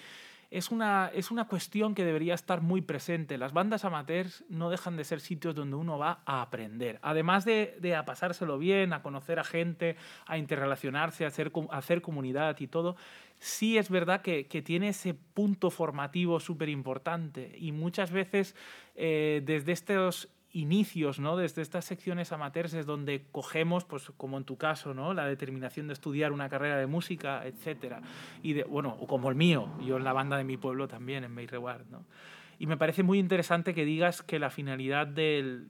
es 0.53 0.69
una, 0.69 1.09
es 1.15 1.31
una 1.31 1.47
cuestión 1.47 1.95
que 1.95 2.05
debería 2.05 2.35
estar 2.35 2.61
muy 2.61 2.81
presente. 2.81 3.39
Las 3.39 3.53
bandas 3.53 3.85
amateurs 3.85 4.43
no 4.49 4.69
dejan 4.69 4.95
de 4.97 5.03
ser 5.03 5.19
sitios 5.19 5.55
donde 5.55 5.75
uno 5.75 5.97
va 5.97 6.21
a 6.27 6.43
aprender. 6.43 6.99
Además 7.01 7.43
de, 7.43 7.75
de 7.81 7.95
a 7.95 8.05
pasárselo 8.05 8.59
bien, 8.59 8.93
a 8.93 9.01
conocer 9.01 9.39
a 9.39 9.43
gente, 9.43 9.95
a 10.27 10.37
interrelacionarse, 10.37 11.25
a 11.25 11.29
hacer, 11.29 11.51
hacer 11.71 12.03
comunidad 12.03 12.59
y 12.59 12.67
todo, 12.67 12.95
sí 13.39 13.79
es 13.79 13.89
verdad 13.89 14.21
que, 14.21 14.45
que 14.45 14.61
tiene 14.61 14.89
ese 14.89 15.15
punto 15.15 15.71
formativo 15.71 16.39
súper 16.39 16.69
importante. 16.69 17.55
Y 17.57 17.71
muchas 17.71 18.11
veces 18.11 18.55
eh, 18.95 19.41
desde 19.43 19.71
estos 19.71 20.29
inicios, 20.53 21.19
¿no? 21.19 21.35
Desde 21.35 21.63
estas 21.63 21.83
secciones 21.83 22.31
amateurs 22.31 22.73
es 22.75 22.85
donde 22.85 23.25
cogemos, 23.31 23.85
pues 23.85 24.11
como 24.15 24.37
en 24.37 24.45
tu 24.45 24.55
caso, 24.57 24.93
¿no? 24.93 25.13
La 25.13 25.25
determinación 25.25 25.87
de 25.87 25.93
estudiar 25.93 26.31
una 26.31 26.47
carrera 26.47 26.77
de 26.77 26.85
música, 26.85 27.45
etcétera. 27.45 28.01
Y 28.43 28.53
de, 28.53 28.63
bueno, 28.63 28.95
o 28.99 29.07
como 29.07 29.29
el 29.29 29.35
mío, 29.35 29.67
yo 29.83 29.97
en 29.97 30.03
la 30.03 30.13
banda 30.13 30.37
de 30.37 30.43
mi 30.43 30.57
pueblo 30.57 30.87
también, 30.87 31.23
en 31.23 31.33
Meireward, 31.33 31.87
¿no? 31.89 32.05
Y 32.59 32.67
me 32.67 32.77
parece 32.77 33.01
muy 33.03 33.17
interesante 33.17 33.73
que 33.73 33.83
digas 33.83 34.21
que 34.21 34.37
la 34.37 34.51
finalidad 34.51 35.07
de, 35.07 35.65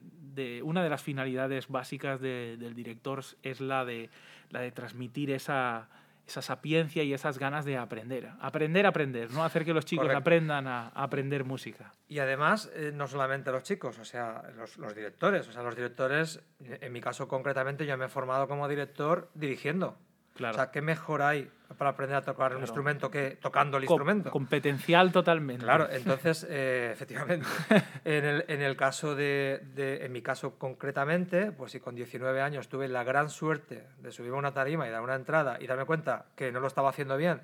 una 0.62 0.82
de 0.82 0.90
las 0.90 1.02
finalidades 1.02 1.68
básicas 1.68 2.20
del 2.20 2.74
director 2.74 3.24
es 3.42 3.60
la 3.60 3.84
de, 3.86 4.10
la 4.50 4.60
de 4.60 4.70
transmitir 4.70 5.30
esa, 5.30 5.88
esa 6.26 6.42
sapiencia 6.42 7.02
y 7.02 7.12
esas 7.12 7.38
ganas 7.38 7.64
de 7.64 7.76
aprender. 7.76 8.30
Aprender 8.40 8.86
a 8.86 8.90
aprender, 8.90 9.30
no 9.30 9.44
hacer 9.44 9.64
que 9.64 9.74
los 9.74 9.84
chicos 9.84 10.08
aprendan 10.14 10.66
a, 10.66 10.88
aprender 10.88 11.44
música. 11.44 11.92
Y 12.08 12.18
además, 12.18 12.70
eh, 12.74 12.92
no 12.94 13.06
solamente 13.06 13.50
los 13.52 13.62
chicos, 13.62 13.98
o 13.98 14.04
sea, 14.04 14.42
los, 14.56 14.78
los, 14.78 14.94
directores. 14.94 15.48
O 15.48 15.52
sea, 15.52 15.62
los 15.62 15.76
directores, 15.76 16.42
en 16.60 16.92
mi 16.92 17.00
caso 17.00 17.28
concretamente, 17.28 17.86
yo 17.86 17.96
me 17.96 18.06
he 18.06 18.08
formado 18.08 18.48
como 18.48 18.68
director 18.68 19.30
dirigiendo. 19.34 19.98
Claro. 20.34 20.54
O 20.54 20.56
sea, 20.56 20.70
¿qué 20.70 20.82
mejor 20.82 21.22
hay 21.22 21.48
para 21.78 21.90
aprender 21.90 22.16
a 22.16 22.22
tocar 22.22 22.54
un 22.54 22.62
instrumento 22.62 23.10
que 23.10 23.38
tocando 23.40 23.76
el 23.78 23.84
instrumento? 23.84 24.30
Competencial 24.30 25.12
totalmente. 25.12 25.64
Claro, 25.64 25.88
entonces, 25.90 26.46
eh, 26.48 26.90
efectivamente, 26.92 27.46
en 28.04 28.24
el, 28.24 28.44
en 28.48 28.60
el 28.62 28.76
caso 28.76 29.14
de, 29.14 29.60
de, 29.74 30.04
en 30.04 30.12
mi 30.12 30.22
caso 30.22 30.58
concretamente, 30.58 31.52
pues 31.52 31.72
si 31.72 31.80
con 31.80 31.94
19 31.94 32.40
años 32.40 32.68
tuve 32.68 32.88
la 32.88 33.04
gran 33.04 33.30
suerte 33.30 33.86
de 33.98 34.12
subirme 34.12 34.36
a 34.36 34.40
una 34.40 34.52
tarima 34.52 34.86
y 34.88 34.90
dar 34.90 35.02
una 35.02 35.14
entrada 35.14 35.56
y 35.60 35.66
darme 35.66 35.84
cuenta 35.84 36.26
que 36.34 36.52
no 36.52 36.60
lo 36.60 36.66
estaba 36.66 36.90
haciendo 36.90 37.16
bien 37.16 37.42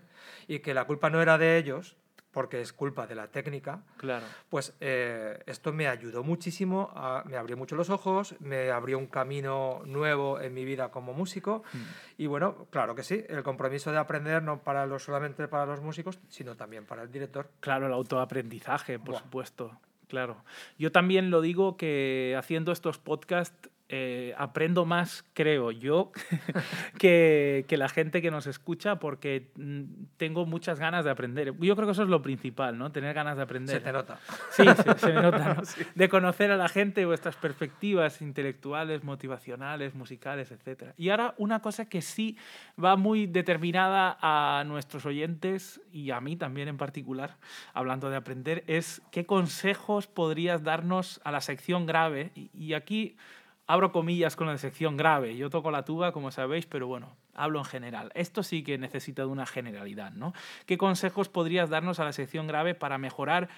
y 0.48 0.58
que 0.58 0.74
la 0.74 0.84
culpa 0.84 1.10
no 1.10 1.22
era 1.22 1.38
de 1.38 1.56
ellos, 1.56 1.96
porque 2.32 2.60
es 2.60 2.72
culpa 2.72 3.06
de 3.06 3.14
la 3.14 3.28
técnica, 3.28 3.82
claro. 3.96 4.24
pues 4.48 4.74
eh, 4.80 5.42
esto 5.46 5.72
me 5.72 5.88
ayudó 5.88 6.22
muchísimo, 6.22 6.92
me 7.26 7.36
abrió 7.36 7.56
mucho 7.56 7.76
los 7.76 7.90
ojos, 7.90 8.34
me 8.40 8.70
abrió 8.70 8.98
un 8.98 9.06
camino 9.06 9.82
nuevo 9.84 10.40
en 10.40 10.54
mi 10.54 10.64
vida 10.64 10.90
como 10.90 11.12
músico 11.12 11.64
mm. 11.72 11.78
y 12.18 12.26
bueno, 12.26 12.66
claro 12.70 12.94
que 12.94 13.02
sí, 13.02 13.24
el 13.28 13.42
compromiso 13.42 13.90
de 13.92 13.98
aprender 13.98 14.42
no 14.42 14.62
para 14.62 14.86
los, 14.86 15.02
solamente 15.02 15.48
para 15.48 15.66
los 15.66 15.80
músicos, 15.80 16.18
sino 16.28 16.56
también 16.56 16.84
para 16.84 17.02
el 17.02 17.10
director. 17.10 17.48
Claro, 17.60 17.86
el 17.86 17.92
autoaprendizaje, 17.92 18.98
por 18.98 19.16
supuesto. 19.16 19.78
Claro. 20.10 20.42
Yo 20.76 20.90
también 20.90 21.30
lo 21.30 21.40
digo 21.40 21.76
que 21.76 22.34
haciendo 22.36 22.72
estos 22.72 22.98
podcasts 22.98 23.69
eh, 23.92 24.34
aprendo 24.38 24.86
más, 24.86 25.24
creo 25.34 25.72
yo, 25.72 26.12
que, 26.98 27.64
que, 27.66 27.76
la 27.76 27.88
gente 27.88 28.22
que 28.22 28.30
nos 28.30 28.46
escucha 28.46 29.00
porque 29.00 29.50
mm, 29.56 29.82
tengo 30.16 30.46
muchas 30.46 30.78
ganas 30.78 31.04
de 31.04 31.10
aprender. 31.10 31.52
Yo 31.58 31.74
creo 31.74 31.88
que 31.88 31.92
eso 31.92 32.04
es 32.04 32.08
lo 32.08 32.22
principal, 32.22 32.78
¿no? 32.78 32.92
Tener 32.92 33.14
ganas 33.14 33.36
de 33.36 33.42
aprender. 33.42 33.78
Se 33.78 33.80
te 33.82 33.92
nota. 33.92 34.20
Sí, 34.50 34.62
se, 34.96 35.12
me 35.12 35.20
nota, 35.20 35.54
¿no? 35.54 35.62
De 35.96 36.08
conocer 36.08 36.52
a 36.52 36.56
la 36.56 36.68
gente, 36.68 37.04
vuestras 37.04 37.34
perspectivas 37.34 38.22
intelectuales, 38.22 39.02
motivacionales, 39.02 39.96
musicales, 39.96 40.52
etc. 40.52 40.92
Y 40.96 41.08
ahora 41.08 41.34
una 41.36 41.60
cosa 41.60 41.88
que 41.88 42.00
sí 42.00 42.38
va 42.82 42.94
muy 42.94 43.26
determinada 43.26 44.18
a 44.20 44.62
nuestros 44.68 45.04
oyentes 45.04 45.80
y 45.90 46.12
a 46.12 46.20
mí 46.20 46.36
también 46.36 46.68
en 46.68 46.76
particular, 46.76 47.38
hablando 47.74 48.08
de 48.08 48.14
aprender, 48.14 48.62
es 48.68 49.02
qué 49.10 49.26
consejos 49.26 50.06
podrías 50.06 50.62
darnos 50.62 51.20
a 51.24 51.32
la 51.32 51.40
sección 51.40 51.86
grave. 51.86 52.30
y, 52.36 52.50
y 52.54 52.74
aquí 52.74 53.16
abro 53.72 53.92
comillas 53.92 54.34
con 54.34 54.48
la 54.48 54.58
sección 54.58 54.96
grave. 54.96 55.36
Yo 55.36 55.48
toco 55.48 55.70
la 55.70 55.84
tuba, 55.84 56.10
como 56.10 56.32
sabéis, 56.32 56.66
pero 56.66 56.88
bueno, 56.88 57.14
hablo 57.34 57.60
en 57.60 57.64
general. 57.64 58.10
Esto 58.16 58.42
sí 58.42 58.64
que 58.64 58.78
necesita 58.78 59.22
de 59.22 59.28
una 59.28 59.46
generalidad, 59.46 60.10
¿no? 60.10 60.32
¿Qué 60.66 60.76
consejos 60.76 61.28
podrías 61.28 61.70
darnos 61.70 62.00
a 62.00 62.04
la 62.04 62.12
sección 62.12 62.48
grave 62.48 62.74
para 62.74 62.98
mejorar 62.98 63.48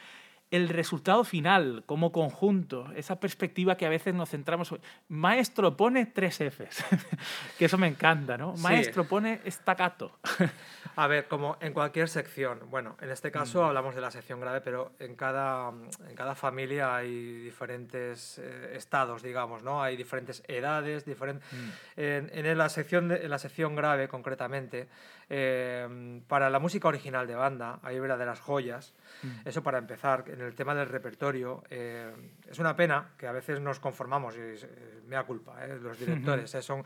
el 0.53 0.69
resultado 0.69 1.25
final 1.25 1.83
como 1.87 2.13
conjunto, 2.13 2.93
esa 2.95 3.19
perspectiva 3.19 3.77
que 3.77 3.87
a 3.87 3.89
veces 3.89 4.15
nos 4.15 4.29
centramos. 4.29 4.75
Maestro 5.09 5.77
pone 5.79 6.05
tres 6.05 6.37
Fs, 6.41 6.85
que 7.59 7.65
eso 7.65 7.79
me 7.79 7.89
encanta, 7.89 8.37
¿no? 8.37 8.55
Maestro 8.59 9.05
pone 9.05 9.41
estacato. 9.45 10.19
a 10.97 11.07
ver, 11.07 11.27
como 11.27 11.57
en 11.61 11.73
cualquier 11.73 12.11
sección, 12.11 12.61
bueno, 12.71 12.97
en 13.01 13.11
este 13.11 13.31
caso 13.31 13.63
mm. 13.63 13.65
hablamos 13.65 13.95
de 13.95 14.03
la 14.03 14.11
sección 14.11 14.41
grave, 14.41 14.61
pero 14.61 14.93
en 14.99 15.17
cada, 15.17 15.73
en 16.07 16.15
cada 16.15 16.35
familia 16.35 16.97
hay 16.97 17.41
diferentes 17.41 18.39
eh, 18.39 18.75
estados, 18.77 19.23
digamos, 19.23 19.63
¿no? 19.63 19.83
Hay 19.83 19.97
diferentes 19.97 20.43
edades, 20.47 21.07
diferentes... 21.07 21.51
Mm. 21.51 21.71
En, 21.97 22.31
en, 22.47 22.59
la 22.59 22.69
sección 22.69 23.11
en 23.11 23.31
la 23.31 23.39
sección 23.39 23.75
grave, 23.75 24.09
concretamente, 24.09 24.89
eh, 25.35 26.21
para 26.29 26.51
la 26.51 26.59
música 26.59 26.89
original 26.89 27.27
de 27.27 27.35
banda, 27.35 27.79
hay 27.83 27.99
verdaderas 27.99 28.39
joyas. 28.39 28.93
Mm. 29.23 29.49
Eso 29.49 29.63
para 29.63 29.79
empezar. 29.79 30.25
En 30.27 30.43
el 30.43 30.55
tema 30.55 30.75
del 30.75 30.91
repertorio, 30.91 31.65
eh, 31.71 32.13
es 32.47 32.59
una 32.59 32.77
pena 32.77 33.13
que 33.17 33.27
a 33.27 33.33
veces 33.33 33.59
nos 33.59 33.81
conformamos, 33.81 34.37
y 34.37 34.41
eh, 34.41 35.01
me 35.07 35.17
da 35.17 35.25
culpa, 35.25 35.67
los 35.67 35.99
directores. 35.99 36.51
son, 36.61 36.85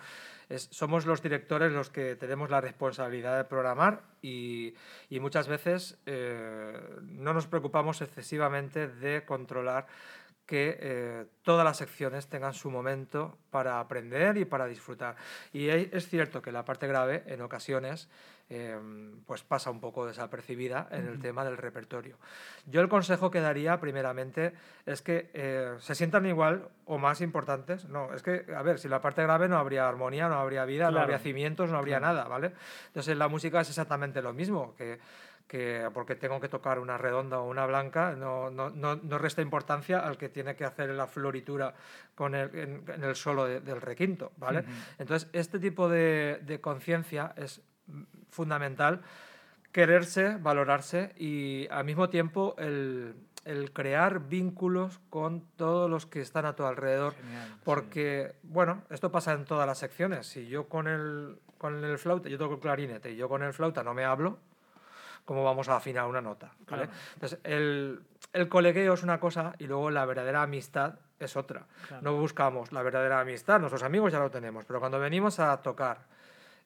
somos 0.49 1.07
los 1.07 1.23
directores 1.23 1.73
los 1.73 1.91
que 1.91 2.15
tenemos 2.15 2.49
la 2.49 2.61
responsabilidad 2.61 3.37
de 3.37 3.43
programar 3.43 4.03
y, 4.23 4.75
y 5.11 5.19
muchas 5.19 5.49
veces 5.49 5.99
no 7.03 7.35
nos 7.35 7.49
preocupamos 7.49 8.01
excesivamente 8.01 8.87
de 8.87 9.25
controlar 9.25 9.89
que 10.47 11.27
todas 11.43 11.65
las 11.65 11.79
secciones 11.79 12.29
tengan 12.29 12.55
su 12.55 12.71
momento 12.71 13.37
para 13.51 13.81
aprender 13.81 14.37
y 14.37 14.45
para 14.45 14.67
disfrutar. 14.67 15.17
Y 15.53 15.69
es 15.69 16.09
cierto 16.09 16.41
que 16.41 16.53
la 16.53 16.65
parte 16.65 16.87
grave, 16.87 17.25
en 17.27 17.41
ocasiones, 17.41 18.09
Em, 18.49 19.25
pues 19.27 19.43
pasa 19.43 19.73
un 19.73 19.81
poco 19.81 20.07
desapercibida 20.07 20.87
en 20.93 21.09
el 21.09 21.19
tema 21.19 21.45
del 21.45 21.57
repertorio. 21.57 22.17
Yo 22.67 22.81
el 22.81 22.89
consejo 22.89 23.29
que 23.29 23.41
daría 23.41 23.81
primeramente 23.81 24.53
es 24.85 25.03
que 25.03 25.31
eh, 25.35 25.75
se 25.81 25.97
sientan 25.97 26.27
igual 26.27 26.69
o 26.85 26.97
más 26.97 27.21
importantes. 27.23 27.87
No, 27.87 28.15
es 28.15 28.23
que, 28.23 28.47
a 28.57 28.63
ver, 28.63 28.79
si 28.79 28.89
la 28.89 29.01
parte 29.01 29.21
grave 29.25 29.49
no 29.49 29.59
habría 29.59 29.89
armonía, 29.89 30.29
no 30.29 30.37
habría 30.37 30.65
vida, 30.65 30.93
no 30.93 31.01
habría 31.01 31.19
cimientos, 31.19 31.71
no 31.71 31.79
habría 31.79 31.99
nada, 31.99 32.29
¿vale? 32.29 32.53
Entonces 32.87 33.17
la 33.17 33.27
música 33.27 33.63
es 33.63 33.69
exactamente 33.69 34.23
lo 34.23 34.33
mismo, 34.33 34.77
que 34.77 35.01
que 35.49 35.89
porque 35.95 36.17
tengo 36.17 36.41
que 36.41 36.49
tocar 36.49 36.81
una 36.81 36.99
redonda 36.99 37.39
o 37.39 37.49
una 37.49 37.67
blanca, 37.67 38.17
no, 38.17 38.51
no, 38.51 38.69
no, 38.69 38.97
no 38.97 39.19
resta 39.19 39.43
importancia 39.43 40.01
al 40.01 40.19
que 40.19 40.29
tiene 40.29 40.57
que 40.57 40.65
hacer 40.65 40.91
la 40.91 41.07
floritura 41.07 41.73
con 42.17 42.35
el, 42.35 42.53
en, 42.53 43.05
el 43.05 43.15
solo 43.15 43.47
del 43.47 43.81
requinto, 43.81 44.33
¿vale? 44.39 44.65
Entonces, 44.99 45.29
este 45.33 45.61
tipo 45.61 45.89
de, 45.89 46.41
de 46.43 46.61
conciencia 46.61 47.33
es 47.37 47.63
fundamental 48.31 49.03
quererse, 49.73 50.37
valorarse 50.37 51.13
y 51.19 51.69
al 51.71 51.85
mismo 51.85 52.09
tiempo 52.09 52.55
el, 52.57 53.15
el 53.45 53.73
crear 53.73 54.21
vínculos 54.21 55.01
con 55.11 55.43
todos 55.57 55.89
los 55.91 56.07
que 56.07 56.21
están 56.21 56.47
a 56.47 56.57
tu 56.57 56.65
alrededor. 56.65 57.15
porque, 57.63 58.35
bueno, 58.43 58.83
esto 58.91 59.13
pasa 59.13 59.33
en 59.33 59.45
todas 59.45 59.67
las 59.67 59.79
secciones. 59.79 60.27
Si 60.27 60.49
yo 60.49 60.67
con 60.69 60.89
el, 60.89 61.39
con 61.59 61.85
el 61.85 61.99
flauta, 61.99 62.29
yo 62.29 62.39
toco 62.39 62.55
el 62.55 62.61
clarinete 62.61 63.13
y 63.13 63.17
yo 63.17 63.29
con 63.29 63.43
el 63.43 63.53
flauta 63.53 63.85
no 63.85 63.95
me 63.95 64.05
hablo, 64.05 64.39
¿cómo 65.27 65.45
vamos 65.45 65.69
a 65.69 65.77
afinar 65.77 66.07
una 66.07 66.21
nota? 66.21 66.53
Entonces, 67.15 67.39
el, 67.45 68.01
el, 68.33 68.49
colegueo 68.49 68.95
es 68.95 69.03
una 69.03 69.21
cosa 69.21 69.55
y 69.59 69.67
luego 69.67 69.91
la 69.91 70.07
verdadera 70.07 70.43
amistad 70.43 70.95
es 71.21 71.37
otra. 71.37 71.67
No 72.01 72.17
buscamos 72.17 72.73
la 72.73 72.83
verdadera 72.83 73.21
amistad, 73.21 73.61
nuestros 73.61 73.83
amigos 73.83 74.13
ya 74.13 74.19
lo 74.19 74.31
tenemos, 74.31 74.65
pero 74.65 74.81
cuando 74.81 74.99
venimos 74.99 75.39
a 75.39 75.57
tocar 75.63 76.16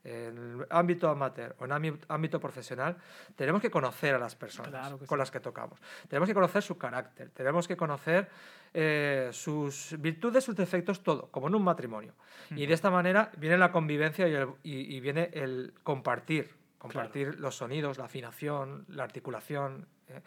en 0.03 0.39
el 0.39 0.67
ámbito 0.71 1.09
amateur 1.09 1.55
o 1.59 1.65
en 1.67 2.01
ámbito 2.09 2.41
profesional, 2.41 2.97
tenemos 3.37 3.61
que 3.61 3.71
conocer 3.71 4.15
a 4.15 4.19
las 4.19 4.35
personas 4.35 4.95
con 5.07 5.19
las 5.19 5.31
que 5.31 5.41
tocamos. 5.41 5.79
Tenemos 6.09 6.29
que 6.29 6.35
conocer 6.35 6.63
su 6.63 6.79
carácter, 6.79 7.31
tenemos 7.31 7.69
que 7.69 7.77
conocer 7.77 8.29
eh, 8.73 9.29
sus 9.33 9.97
virtudes, 9.99 10.45
sus 10.45 10.57
defectos, 10.57 11.03
todo, 11.03 11.31
como 11.31 11.49
en 11.49 11.55
un 11.55 11.65
matrimonio. 11.65 12.15
Y 12.51 12.67
de 12.67 12.75
esta 12.75 12.91
manera 12.91 13.31
viene 13.37 13.59
la 13.59 13.73
convivencia 13.73 14.27
y, 14.63 15.01
viene 15.01 15.31
el 15.33 15.75
compartir, 15.83 16.55
compartir 16.79 17.39
los 17.39 17.57
sonidos, 17.57 17.99
la 17.99 18.05
afinación, 18.05 18.87
la 18.89 19.05
articulación. 19.05 19.87
¿eh? 20.09 20.21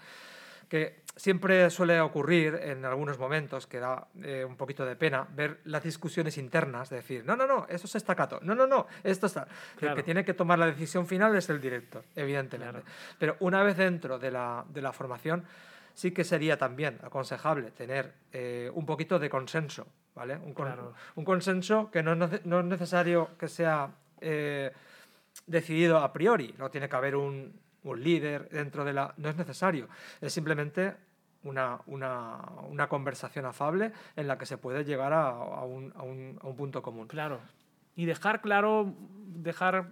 Que 0.74 1.04
siempre 1.16 1.70
suele 1.70 2.02
ocurrir 2.02 2.56
en 2.56 2.84
algunos 2.84 3.20
momentos, 3.20 3.68
que 3.68 3.78
da 3.78 4.08
eh, 4.24 4.44
un 4.44 4.58
poquito 4.58 4.84
de 4.84 4.96
pena, 4.96 5.28
ver 5.30 5.62
las 5.66 5.84
discusiones 5.84 6.40
internas, 6.40 6.90
de 6.90 6.96
decir, 6.96 7.24
no, 7.24 7.36
no, 7.36 7.46
no, 7.46 7.68
eso 7.70 7.86
es 7.86 7.94
estacato, 7.94 8.40
no, 8.42 8.56
no, 8.56 8.66
no, 8.66 8.88
esto 9.04 9.28
está. 9.28 9.48
El 9.80 9.94
que 9.94 10.02
tiene 10.02 10.26
que 10.26 10.34
tomar 10.34 10.58
la 10.58 10.66
decisión 10.66 11.06
final 11.06 11.36
es 11.36 11.48
el 11.52 11.62
director, 11.62 12.04
evidentemente. 12.16 12.82
Pero 13.20 13.38
una 13.42 13.62
vez 13.62 13.78
dentro 13.78 14.18
de 14.18 14.32
la, 14.32 14.66
de 14.68 14.82
la, 14.82 14.92
formación, 14.92 15.44
sí 15.94 16.10
que 16.10 16.24
sería 16.24 16.58
también 16.58 16.98
aconsejable 17.04 17.70
tener 17.70 18.12
eh, 18.32 18.72
un 18.74 18.88
poquito 18.88 19.20
de 19.20 19.30
consenso, 19.30 19.86
¿vale? 20.16 20.38
Un, 20.38 20.56
un 21.14 21.24
consenso 21.24 21.92
que 21.92 22.02
no, 22.02 22.16
no, 22.16 22.26
es 22.60 22.66
necesario 22.66 23.38
que 23.38 23.48
sea 23.48 23.92
eh, 24.22 24.72
decidido 25.46 26.00
a 26.00 26.12
priori, 26.12 26.56
no 26.58 26.72
tiene 26.72 26.90
que 26.90 26.96
haber 26.96 27.16
un, 27.16 27.62
un 27.84 28.04
líder 28.04 28.50
dentro 28.50 28.86
de 28.86 28.94
la... 28.94 29.14
No 29.18 29.30
es 29.30 29.36
necesario, 29.36 29.88
es 30.22 30.34
simplemente 30.34 30.96
una, 31.44 31.82
una, 31.86 32.40
una 32.70 32.88
conversación 32.88 33.46
afable 33.46 33.92
en 34.16 34.28
la 34.28 34.38
que 34.38 34.46
se 34.46 34.58
puede 34.58 34.86
llegar 34.86 35.14
a, 35.14 35.32
un, 35.64 35.94
a, 35.96 36.04
un, 36.04 36.40
a 36.42 36.48
un 36.48 36.56
punto 36.56 36.82
común. 36.82 37.08
Claro. 37.08 37.40
Y 37.96 38.06
dejar 38.06 38.42
claro, 38.42 38.94
dejar 39.28 39.90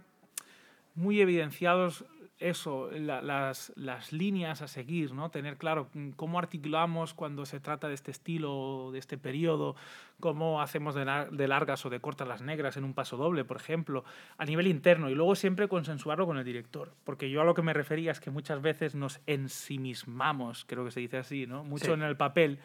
muy 0.95 1.21
evidenciados 1.21 2.05
eso, 2.41 2.89
las, 2.91 3.71
las, 3.75 4.11
líneas 4.11 4.61
a 4.61 4.67
seguir, 4.67 5.13
¿no? 5.13 5.29
Tener 5.29 5.57
claro 5.57 5.89
cómo 6.15 6.39
articulamos 6.39 7.13
cuando 7.13 7.45
se 7.45 7.59
trata 7.59 7.87
de 7.87 7.93
este 7.93 8.11
estilo, 8.11 8.89
de 8.91 8.99
este 8.99 9.17
periodo, 9.17 9.75
cómo 10.19 10.61
hacemos 10.61 10.95
de, 10.95 11.05
de, 11.31 11.47
largas 11.47 11.85
o 11.85 11.89
de 11.89 11.99
cortas 11.99 12.27
las 12.27 12.41
negras 12.41 12.77
en 12.77 12.83
un 12.83 12.93
paso 12.93 13.17
doble, 13.17 13.45
por 13.45 13.57
ejemplo, 13.57 14.03
a 14.37 14.45
nivel 14.45 14.67
interno, 14.67 15.09
y 15.09 15.15
luego 15.15 15.35
siempre 15.35 15.67
consensuarlo 15.67 16.25
con 16.25 16.37
el 16.37 16.43
director, 16.43 16.93
porque 17.03 17.29
yo 17.29 17.41
a 17.41 17.45
lo 17.45 17.53
que 17.53 17.61
me 17.61 17.73
refería 17.73 18.11
es 18.11 18.19
que 18.19 18.31
muchas 18.31 18.61
veces 18.61 18.95
nos 18.95 19.21
ensimismamos, 19.27 20.65
creo 20.65 20.83
que 20.83 20.91
se 20.91 20.99
dice 20.99 21.17
así, 21.17 21.45
¿no? 21.47 21.63
Mucho 21.63 21.93
en 21.93 22.01
el 22.01 22.17
papel, 22.17 22.59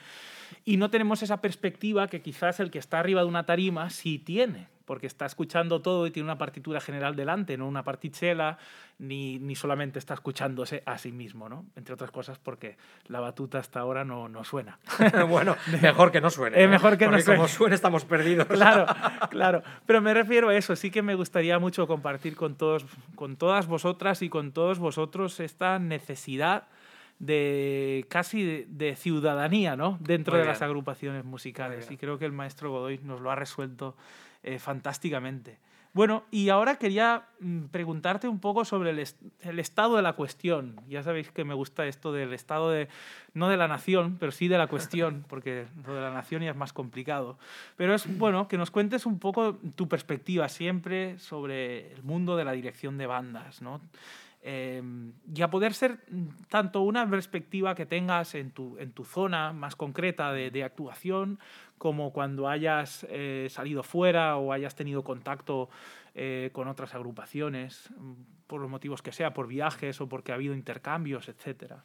y 0.64 0.78
no 0.78 0.90
tenemos 0.90 1.22
esa 1.22 1.40
perspectiva 1.40 2.08
que 2.08 2.22
quizás 2.22 2.60
el 2.60 2.70
que 2.70 2.78
está 2.78 2.98
arriba 2.98 3.20
de 3.20 3.28
una 3.28 3.46
tarima 3.46 3.90
sí 3.90 4.18
tiene 4.18 4.75
porque 4.87 5.07
está 5.07 5.27
escuchando 5.27 5.83
todo 5.83 6.07
y 6.07 6.11
tiene 6.11 6.25
una 6.25 6.38
partitura 6.38 6.81
general 6.81 7.16
delante, 7.16 7.59
no 7.59 7.66
una 7.66 7.83
partichela, 7.83 8.57
ni, 8.99 9.38
ni 9.38 9.55
solamente 9.55 9.99
está 9.99 10.14
escuchándose 10.14 10.83
a 10.87 10.96
sí 10.96 11.12
mismo, 11.12 11.49
¿no? 11.49 11.66
Entre 11.77 11.92
otras 11.92 12.11
cosas 12.11 12.38
porque 12.38 12.79
la 13.09 13.20
batuta 13.20 13.59
hasta 13.59 13.81
ahora 13.81 14.05
no, 14.05 14.29
no 14.29 14.44
suena. 14.44 14.79
bueno, 15.29 15.57
mejor 15.83 16.12
que 16.12 16.20
no 16.20 16.31
suene. 16.31 16.57
Es 16.57 16.64
¿eh? 16.64 16.68
mejor 16.68 16.96
que 16.96 17.05
porque 17.05 17.18
no 17.18 17.22
suene. 17.22 17.37
como 17.37 17.49
suene 17.49 17.75
estamos 17.75 18.05
perdidos. 18.05 18.46
Claro, 18.46 18.87
claro. 19.31 19.62
Pero 19.85 20.01
me 20.01 20.14
refiero 20.14 20.49
a 20.49 20.55
eso. 20.55 20.77
Sí 20.77 20.90
que 20.90 21.03
me 21.03 21.14
gustaría 21.14 21.59
mucho 21.59 21.87
compartir 21.87 22.37
con, 22.37 22.55
todos, 22.55 22.87
con 23.16 23.37
todas 23.37 23.66
vosotras 23.66 24.22
y 24.22 24.29
con 24.29 24.53
todos 24.53 24.79
vosotros 24.79 25.40
esta 25.40 25.79
necesidad 25.79 26.68
de 27.18 28.05
casi 28.09 28.64
de, 28.68 28.96
ciudadanía 28.96 29.76
¿no? 29.76 29.98
dentro 30.00 30.33
Muy 30.33 30.38
de 30.38 30.42
bien. 30.44 30.52
las 30.52 30.62
agrupaciones 30.62 31.24
musicales. 31.24 31.90
Y 31.90 31.96
creo 31.96 32.18
que 32.18 32.24
el 32.26 32.33
maestro 32.33 32.70
Godoy 32.70 32.98
nos 33.02 33.20
lo 33.20 33.31
ha 33.31 33.35
resuelto 33.35 33.96
eh, 34.42 34.59
fantásticamente. 34.59 35.59
Bueno, 35.94 36.24
y 36.31 36.50
ahora 36.50 36.76
quería 36.76 37.24
mm, 37.40 37.64
preguntarte 37.70 38.29
un 38.29 38.38
poco 38.38 38.66
sobre 38.66 38.90
el, 38.90 38.98
est- 38.98 39.16
el 39.40 39.59
estado 39.59 39.96
de 39.96 40.02
la 40.02 40.12
cuestión. 40.12 40.79
Ya 40.90 41.02
sabéis 41.02 41.31
que 41.31 41.42
me 41.42 41.55
gusta 41.55 41.87
esto 41.87 42.12
del 42.12 42.35
estado 42.35 42.68
de, 42.70 42.88
no 43.33 43.48
de 43.48 43.57
la 43.57 43.66
nación, 43.66 44.18
pero 44.20 44.31
sí 44.31 44.46
de 44.46 44.59
la 44.59 44.66
cuestión, 44.66 45.24
porque 45.29 45.64
lo 45.87 45.94
de 45.94 46.02
la 46.02 46.11
nación 46.12 46.42
ya 46.42 46.50
es 46.50 46.57
más 46.57 46.74
complicado. 46.74 47.38
Pero 47.79 47.94
es 47.94 48.18
bueno 48.18 48.46
que 48.46 48.59
nos 48.59 48.70
cuentes 48.70 49.07
un 49.07 49.18
poco 49.18 49.55
tu 49.74 49.88
perspectiva 49.88 50.50
siempre 50.50 51.18
sobre 51.18 51.94
el 51.94 52.02
mundo 52.02 52.37
de 52.37 52.44
la 52.44 52.52
dirección 52.52 52.98
de 52.98 53.07
bandas, 53.07 53.62
¿no? 53.62 53.81
Eh, 54.48 54.80
y 55.35 55.42
a 55.42 55.50
poder 55.50 55.74
ser 55.74 55.98
tanto 56.48 56.82
una 56.82 57.11
perspectiva 57.11 57.74
que 57.74 57.85
tengas 57.85 58.37
en 58.37 58.52
tu, 58.52 58.78
en 58.78 58.92
tu 58.92 59.04
zona 59.04 59.52
más 59.52 59.74
concreta 59.74 60.32
de, 60.32 60.62
actuación, 60.62 61.40
como 61.78 62.12
cuando 62.12 62.48
hayas 62.48 63.04
eh, 63.11 63.48
salido 63.50 63.82
fuera 63.82 64.37
o 64.37 64.52
hayas 64.52 64.76
tenido 64.76 65.02
contacto 65.02 65.68
eh, 66.14 66.50
con 66.52 66.68
otras 66.68 66.94
agrupaciones, 66.94 67.90
mm, 67.98 68.12
por 68.46 68.61
los 68.61 68.70
motivos 68.70 69.02
que 69.02 69.11
sea, 69.11 69.35
por 69.35 69.48
viajes 69.48 70.00
o 70.00 70.09
porque 70.09 70.30
ha 70.30 70.37
habido 70.37 70.54
intercambios, 70.54 71.28
etcétera. 71.28 71.85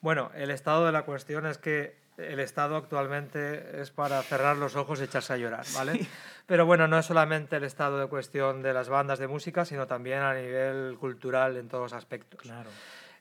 Bueno, 0.00 0.32
el 0.34 0.50
estado 0.50 0.86
de 0.86 0.90
la 0.90 1.04
cuestión 1.04 1.46
es 1.46 1.58
que 1.58 2.03
el 2.16 2.40
estado 2.40 2.76
actualmente 2.76 3.80
es 3.80 3.90
para 3.90 4.22
cerrar 4.22 4.56
los 4.56 4.76
ojos 4.76 5.00
y 5.00 5.04
echarse 5.04 5.32
a 5.32 5.36
llorar, 5.36 5.64
¿vale? 5.74 6.06
Pero 6.46 6.66
bueno, 6.66 6.86
no 6.86 6.98
es 6.98 7.06
solamente 7.06 7.56
el 7.56 7.64
estado 7.64 7.98
de 7.98 8.06
cuestión 8.06 8.62
de 8.62 8.72
las 8.72 8.88
bandas 8.88 9.18
de 9.18 9.28
música, 9.28 9.64
sino 9.64 9.86
también 9.86 10.20
a 10.20 10.34
nivel 10.34 10.96
cultural 10.98 11.56
en 11.56 11.68
todos 11.68 11.92
aspectos. 11.92 12.40
Claro. 12.40 12.70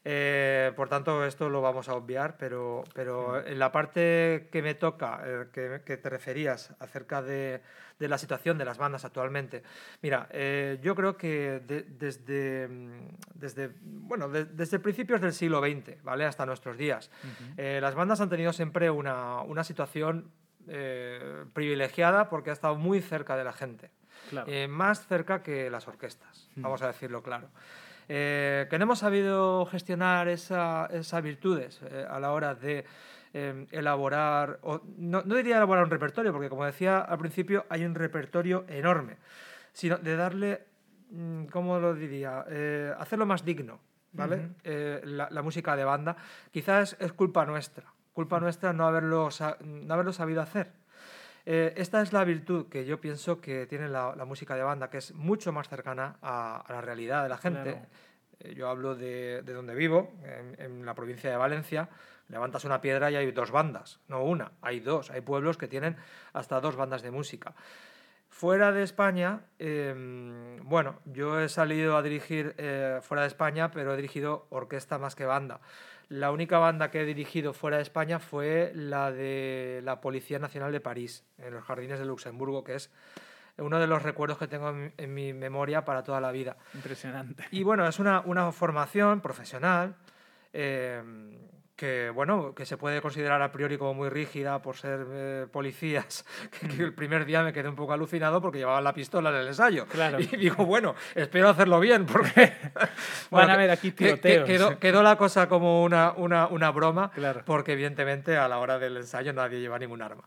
Eh, 0.05 0.73
por 0.75 0.89
tanto, 0.89 1.23
esto 1.25 1.47
lo 1.49 1.61
vamos 1.61 1.87
a 1.87 1.93
obviar, 1.95 2.35
pero, 2.37 2.83
pero 2.93 3.45
en 3.45 3.57
la 3.57 3.71
parte 3.71 4.49
que 4.51 4.61
me 4.61 4.73
toca, 4.75 5.21
eh, 5.25 5.45
que, 5.53 5.81
que 5.85 5.95
te 5.97 6.09
referías 6.09 6.73
acerca 6.79 7.21
de, 7.21 7.61
de 7.99 8.07
la 8.09 8.17
situación 8.17 8.57
de 8.57 8.65
las 8.65 8.77
bandas 8.77 9.05
actualmente, 9.05 9.63
mira, 10.01 10.27
eh, 10.31 10.77
yo 10.81 10.93
creo 10.95 11.15
que 11.15 11.61
de- 11.65 11.83
desde, 11.83 12.67
mm, 12.67 13.07
desde, 13.35 13.71
bueno, 13.81 14.27
de- 14.27 14.43
desde 14.45 14.79
principios 14.79 15.21
del 15.21 15.31
siglo 15.33 15.61
XX, 15.61 16.03
¿vale? 16.03 16.25
Hasta 16.25 16.45
nuestros 16.45 16.77
días, 16.77 17.09
eh, 17.55 17.79
las 17.81 17.95
bandas 17.95 18.19
han 18.19 18.29
tenido 18.29 18.51
siempre 18.51 18.89
una, 18.89 19.41
una 19.41 19.63
situación 19.63 20.31
eh, 20.67 21.43
privilegiada 21.53 22.29
porque 22.29 22.49
ha 22.49 22.53
estado 22.53 22.75
muy 22.75 23.01
cerca 23.01 23.35
de 23.35 23.43
la 23.43 23.51
gente. 23.51 23.91
Claro. 24.29 24.49
Eh, 24.49 24.67
más 24.69 25.05
cerca 25.07 25.43
que 25.43 25.69
las 25.69 25.87
orquestas, 25.89 26.49
Mm. 26.55 26.61
vamos 26.61 26.81
a 26.81 26.87
decirlo 26.87 27.21
claro. 27.21 27.49
Eh, 28.09 28.67
que 28.69 28.77
no 28.77 28.83
hemos 28.83 28.99
sabido 28.99 29.65
gestionar 29.65 30.27
esa- 30.27 30.87
esas 30.91 31.21
virtudes 31.23 31.81
eh, 31.83 32.05
a 32.09 32.19
la 32.19 32.31
hora 32.31 32.53
de 32.55 32.85
eh, 33.33 33.65
elaborar, 33.71 34.59
o 34.61 34.81
no, 34.97 35.21
no 35.23 35.35
diría 35.35 35.55
elaborar 35.57 35.85
un 35.85 35.89
repertorio, 35.89 36.31
porque 36.31 36.49
como 36.49 36.65
decía 36.65 36.99
al 36.99 37.17
principio, 37.17 37.65
hay 37.69 37.83
un 37.85 37.95
repertorio 37.95 38.63
enorme, 38.67 39.17
sino 39.71 39.97
de 39.97 40.15
darle, 40.15 40.63
mm, 41.09 41.45
¿cómo 41.45 41.79
lo 41.79 41.95
diría? 41.95 42.45
Eh, 42.49 42.93
hacerlo 42.99 43.25
más 43.25 43.43
digno, 43.43 43.79
¿vale? 44.11 44.35
Ujú. 44.35 44.47
Eh, 44.65 45.01
la, 45.05 45.27
la 45.31 45.41
música 45.41 45.75
de 45.75 45.83
banda. 45.83 46.15
Quizás 46.51 46.95
es 46.99 47.11
culpa 47.13 47.43
nuestra, 47.45 47.85
culpa 48.13 48.39
nuestra 48.39 48.71
no 48.73 48.85
haberlo, 48.85 49.29
no 49.63 49.93
haberlo 49.93 50.13
sabido 50.13 50.41
hacer. 50.41 50.71
Eh, 51.45 51.73
esta 51.75 52.01
es 52.01 52.13
la 52.13 52.23
virtud 52.23 52.69
que 52.69 52.85
yo 52.85 53.01
pienso 53.01 53.41
que 53.41 53.65
tiene 53.67 53.89
la, 53.89 54.15
la 54.15 54.25
música 54.25 54.55
de 54.55 54.63
banda, 54.63 54.89
que 54.89 54.99
es 54.99 55.13
mucho 55.13 55.51
más 55.51 55.67
cercana 55.67 56.17
a, 56.21 56.61
a 56.61 56.73
la 56.73 56.81
realidad 56.81 57.23
de 57.23 57.29
la 57.29 57.37
gente. 57.37 57.71
Claro. 57.71 57.87
Eh, 58.39 58.55
yo 58.55 58.69
hablo 58.69 58.95
de, 58.95 59.41
de 59.43 59.53
donde 59.53 59.75
vivo, 59.75 60.13
en, 60.23 60.55
en 60.59 60.85
la 60.85 60.93
provincia 60.93 61.29
de 61.29 61.37
Valencia. 61.37 61.89
Levantas 62.29 62.63
una 62.63 62.79
piedra 62.79 63.11
y 63.11 63.17
hay 63.17 63.31
dos 63.31 63.51
bandas, 63.51 63.99
no 64.07 64.23
una, 64.23 64.53
hay 64.61 64.79
dos. 64.79 65.11
Hay 65.11 65.21
pueblos 65.21 65.57
que 65.57 65.67
tienen 65.67 65.97
hasta 66.31 66.61
dos 66.61 66.77
bandas 66.77 67.01
de 67.01 67.11
música. 67.11 67.53
Fuera 68.29 68.71
de 68.71 68.81
España, 68.81 69.41
eh, 69.59 70.57
bueno, 70.63 71.01
yo 71.05 71.39
he 71.39 71.49
salido 71.49 71.97
a 71.97 72.01
dirigir 72.01 72.55
eh, 72.57 72.99
fuera 73.03 73.21
de 73.21 73.27
España, 73.27 73.69
pero 73.69 73.93
he 73.93 73.95
dirigido 73.97 74.47
orquesta 74.49 74.97
más 74.97 75.15
que 75.15 75.25
banda. 75.25 75.59
La 76.09 76.31
única 76.31 76.57
banda 76.59 76.91
que 76.91 77.01
he 77.01 77.05
dirigido 77.05 77.53
fuera 77.53 77.77
de 77.77 77.83
España 77.83 78.19
fue 78.19 78.71
la 78.75 79.11
de 79.11 79.81
la 79.83 80.01
Policía 80.01 80.39
Nacional 80.39 80.71
de 80.71 80.79
París, 80.79 81.25
en 81.37 81.53
los 81.53 81.63
Jardines 81.63 81.99
de 81.99 82.05
Luxemburgo, 82.05 82.63
que 82.63 82.75
es 82.75 82.91
uno 83.57 83.79
de 83.79 83.87
los 83.87 84.01
recuerdos 84.03 84.37
que 84.37 84.47
tengo 84.47 84.69
en, 84.69 84.93
en 84.97 85.13
mi 85.13 85.33
memoria 85.33 85.85
para 85.85 86.03
toda 86.03 86.19
la 86.19 86.31
vida. 86.31 86.57
Impresionante. 86.73 87.45
Y 87.51 87.63
bueno, 87.63 87.87
es 87.87 87.99
una, 87.99 88.21
una 88.21 88.51
formación 88.51 89.21
profesional 89.21 89.95
eh, 90.53 91.01
que, 91.75 92.11
bueno, 92.11 92.53
que 92.53 92.65
se 92.67 92.77
puede 92.77 93.01
considerar 93.01 93.41
a 93.41 93.51
priori 93.51 93.77
como 93.79 93.95
muy 93.95 94.07
rígida 94.09 94.61
por 94.61 94.75
ser 94.77 95.07
eh, 95.09 95.47
policías, 95.51 96.23
que, 96.59 96.67
que 96.67 96.83
el 96.83 96.93
primer 96.93 97.25
día 97.25 97.41
me 97.41 97.51
quedé 97.51 97.67
un 97.67 97.75
poco 97.75 97.93
alucinado 97.93 98.41
porque 98.41 98.59
llevaban 98.59 98.83
la 98.83 98.93
pistola 98.93 99.31
en 99.31 99.35
el 99.37 99.47
ensayo. 99.47 99.87
Claro. 99.87 100.19
Y 100.19 100.27
digo, 100.27 100.65
bueno, 100.65 100.93
espero 101.15 101.49
hacerlo 101.49 101.79
bien 101.79 102.05
porque... 102.05 102.53
Van 103.31 103.49
a 103.49 103.53
que- 103.53 103.57
ver 103.59 103.71
aquí 103.71 103.91
que- 103.91 104.05
que 104.05 104.17
tiroteos. 104.17 104.45
quedó, 104.47 104.79
quedó 104.79 105.03
la 105.03 105.17
cosa 105.17 105.49
como 105.49 105.83
una, 105.83 106.11
una, 106.11 106.45
una 106.47 106.69
broma, 106.71 107.09
Claro. 107.11 107.41
porque 107.45 107.73
evidentemente 107.73 108.37
a 108.37 108.47
la 108.47 108.59
hora 108.59 108.77
del 108.77 108.97
ensayo 108.97 109.33
nadie 109.33 109.59
lleva 109.59 109.79
ningún 109.79 110.01
arma. 110.03 110.23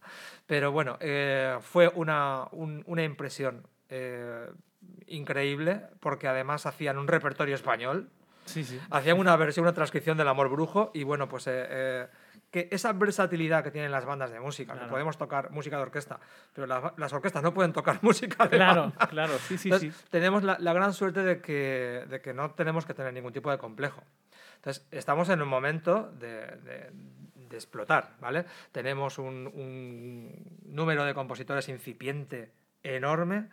Pero 0.47 0.73
bueno, 0.73 0.97
eh, 1.01 1.57
fue 1.61 1.89
una, 1.95 2.45
un- 2.51 2.83
una 2.87 3.05
impresión 3.05 3.67
eh, 3.89 4.47
increíble, 5.07 5.83
porque 6.01 6.27
además 6.29 6.67
hacían 6.67 6.99
un 6.99 7.07
repertorio 7.09 7.55
español, 7.55 8.11
Sí, 8.47 8.65
sí. 8.65 8.81
hacían 8.91 9.19
una 9.19 9.37
versión, 9.37 9.65
una 9.65 9.73
transcripción 9.75 10.17
del 10.17 10.29
Amor 10.29 10.49
Brujo, 10.49 10.91
y 10.95 11.03
bueno, 11.03 11.29
pues 11.29 11.47
eh, 11.47 11.67
eh, 11.69 12.07
que 12.51 12.69
esa 12.71 12.93
versatilidad 12.95 13.63
que 13.63 13.71
tienen 13.71 13.91
las 13.93 14.05
bandas 14.05 14.31
de 14.31 14.41
música, 14.41 14.79
que 14.79 14.87
podemos 14.87 15.19
tocar 15.19 15.51
música 15.51 15.77
de 15.77 15.83
orquesta, 15.83 16.19
pero 16.55 16.67
la- 16.67 16.95
las 16.97 17.13
orquestas 17.13 17.43
no 17.43 17.53
pueden 17.53 17.73
tocar 17.73 17.99
música 18.03 18.45
de 18.47 18.57
Claro, 18.57 18.81
banda. 18.83 19.07
claro, 19.09 19.39
sí, 19.39 19.59
sí, 19.59 19.69
Entonces, 19.69 19.95
sí. 19.95 20.05
tenemos 20.11 20.43
la, 20.45 20.57
la 20.61 20.73
gran 20.73 20.93
suerte 20.95 21.23
de 21.23 21.41
que, 21.41 22.05
de 22.09 22.21
que 22.21 22.33
no 22.33 22.51
tenemos 22.53 22.87
que 22.87 22.95
tener 22.95 23.13
ningún 23.13 23.33
tipo 23.33 23.51
de 23.51 23.59
complejo. 23.59 24.03
Entonces, 24.57 24.87
estamos 24.91 25.29
en 25.29 25.43
un 25.43 25.49
momento 25.49 26.11
de, 26.19 26.47
de- 26.47 26.91
de 27.47 27.57
explotar, 27.57 28.17
¿vale? 28.21 28.45
Tenemos 28.73 29.19
un, 29.19 29.47
un 29.47 30.33
número 30.65 31.05
de 31.05 31.15
compositores 31.15 31.69
incipiente 31.69 32.51
enorme, 32.83 33.49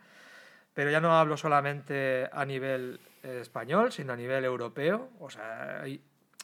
pero 0.74 0.90
ya 0.90 1.00
no 1.00 1.16
hablo 1.18 1.36
solamente 1.36 2.28
a 2.32 2.44
nivel 2.44 3.00
eh, 3.22 3.38
español, 3.40 3.92
sino 3.92 4.12
a 4.12 4.16
nivel 4.16 4.44
europeo. 4.44 5.08
O 5.20 5.30
sea, 5.30 5.80
hay 5.82 6.02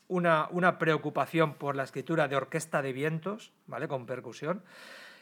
una, 0.09 0.49
una 0.51 0.79
preocupación 0.79 1.55
por 1.55 1.77
la 1.77 1.83
escritura 1.83 2.29
de 2.29 2.37
orquesta 2.37 2.81
de 2.83 2.93
vientos, 2.93 3.53
¿vale? 3.67 3.89
Con 3.89 4.07
percusión. 4.07 4.63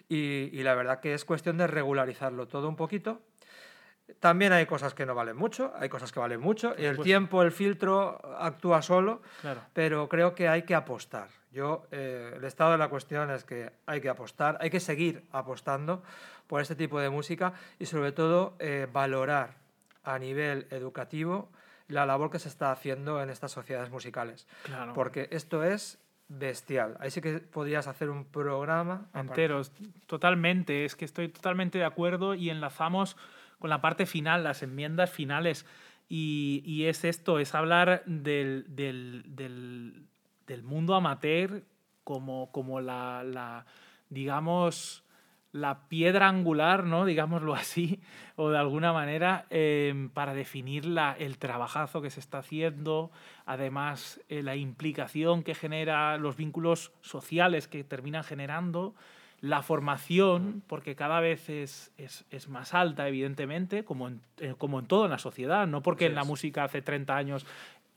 Y, 0.09 0.51
y 0.53 0.63
la 0.63 0.75
verdad 0.75 1.01
que 1.01 1.13
es 1.15 1.25
cuestión 1.25 1.59
de 1.59 1.67
regularizarlo 1.67 2.47
todo 2.49 2.69
un 2.69 2.77
poquito. 2.77 3.21
También 4.21 4.53
hay 4.55 4.65
cosas 4.65 4.95
que 4.95 5.05
no 5.05 5.15
valen 5.15 5.37
mucho, 5.37 5.73
hay 5.77 5.91
cosas 5.91 6.13
que 6.13 6.19
valen 6.21 6.41
mucho, 6.41 6.75
y 6.79 6.85
el 6.87 6.99
tiempo, 7.01 7.43
el 7.43 7.53
filtro 7.53 8.19
actúa 8.39 8.81
solo, 8.81 9.21
Claro. 9.43 9.61
pero 9.75 10.09
creo 10.09 10.35
que 10.35 10.49
hay 10.49 10.63
que 10.63 10.75
apostar. 10.75 11.29
Yo, 11.51 11.87
eh, 11.91 12.35
el 12.37 12.45
estado 12.45 12.73
de 12.73 12.79
la 12.79 12.89
cuestión 12.89 13.31
es 13.31 13.45
que 13.45 13.73
hay 13.87 14.01
que 14.01 14.09
apostar, 14.09 14.59
hay 14.61 14.71
que 14.71 14.81
seguir 14.81 15.25
apostando 15.33 16.03
por 16.47 16.61
este 16.61 16.75
tipo 16.75 17.01
de 17.01 17.09
música 17.11 17.55
y 17.79 17.87
sobre 17.87 18.13
todo 18.13 18.55
eh, 18.59 18.87
valorar 18.93 19.57
a 20.05 20.19
nivel 20.19 20.67
educativo 20.71 21.51
la 21.89 22.05
labor 22.05 22.31
que 22.31 22.39
se 22.39 22.49
está 22.49 22.71
haciendo 22.71 23.23
en 23.23 23.31
estas 23.31 23.51
sociedades 23.53 23.91
musicales. 23.91 24.47
Claro. 24.65 24.93
Porque 24.93 25.29
esto 25.31 25.65
es 25.65 25.99
bestial. 26.29 26.97
Ahí 27.01 27.11
sí 27.11 27.23
que 27.23 27.39
podrías 27.39 27.87
hacer 27.87 28.11
un 28.11 28.27
programa 28.27 29.07
aparte. 29.13 29.21
Enteros, 29.21 29.73
totalmente. 30.07 30.85
Es 30.85 30.95
que 30.97 31.07
estoy 31.07 31.29
totalmente 31.31 31.79
de 31.79 31.85
acuerdo 31.85 32.35
y 32.35 32.51
enlazamos 32.51 33.17
con 33.59 33.71
la 33.71 33.81
parte 33.81 34.05
final, 34.05 34.45
las 34.45 34.63
enmiendas 34.63 35.11
finales. 35.11 35.65
Y, 36.11 36.63
y 36.67 36.85
es 36.87 37.05
esto, 37.05 37.39
es 37.39 37.55
hablar 37.55 38.03
del, 38.07 38.65
del, 38.69 39.25
del- 39.27 40.08
del 40.49 40.65
mundo 40.65 40.97
amateur 40.97 41.63
como, 42.03 42.51
como 42.51 42.81
la, 42.81 43.23
la, 43.23 43.65
digamos, 44.09 45.05
la 45.53 45.89
piedra 45.89 46.29
angular, 46.29 46.85
¿no? 46.85 47.05
digámoslo 47.05 47.55
así, 47.55 48.01
o 48.37 48.51
de 48.51 48.59
alguna 48.59 48.93
manera, 48.93 49.47
eh, 49.51 50.09
para 50.15 50.35
definir 50.35 50.85
la- 50.85 51.13
el 51.19 51.39
trabajazo 51.39 52.03
que 52.03 52.11
se 52.11 52.21
está 52.21 52.39
haciendo, 52.39 53.11
además 53.47 54.21
eh, 54.29 54.43
la 54.43 54.57
implicación 54.57 55.43
que 55.43 55.55
genera, 55.55 56.17
los 56.19 56.37
vínculos 56.37 56.93
sociales 57.01 57.69
que 57.69 57.85
terminan 57.85 58.25
generando, 58.25 58.95
La 59.41 59.63
formación, 59.63 60.65
porque 60.67 60.97
cada 60.97 61.21
vez 61.21 61.49
es, 61.49 61.93
es, 61.97 62.25
es 62.31 62.49
más 62.49 62.75
alta, 62.75 63.07
evidentemente, 63.07 63.85
como 63.85 64.09
en, 64.09 64.21
eh, 64.39 64.57
como 64.59 64.81
en 64.81 64.87
todo 64.87 65.05
en 65.05 65.13
la 65.13 65.19
sociedad, 65.19 65.65
no 65.69 65.81
porque 65.81 66.07
en 66.07 66.17
la 66.17 66.25
música 66.25 66.65
hace 66.65 66.83
30 66.83 67.17
años 67.17 67.47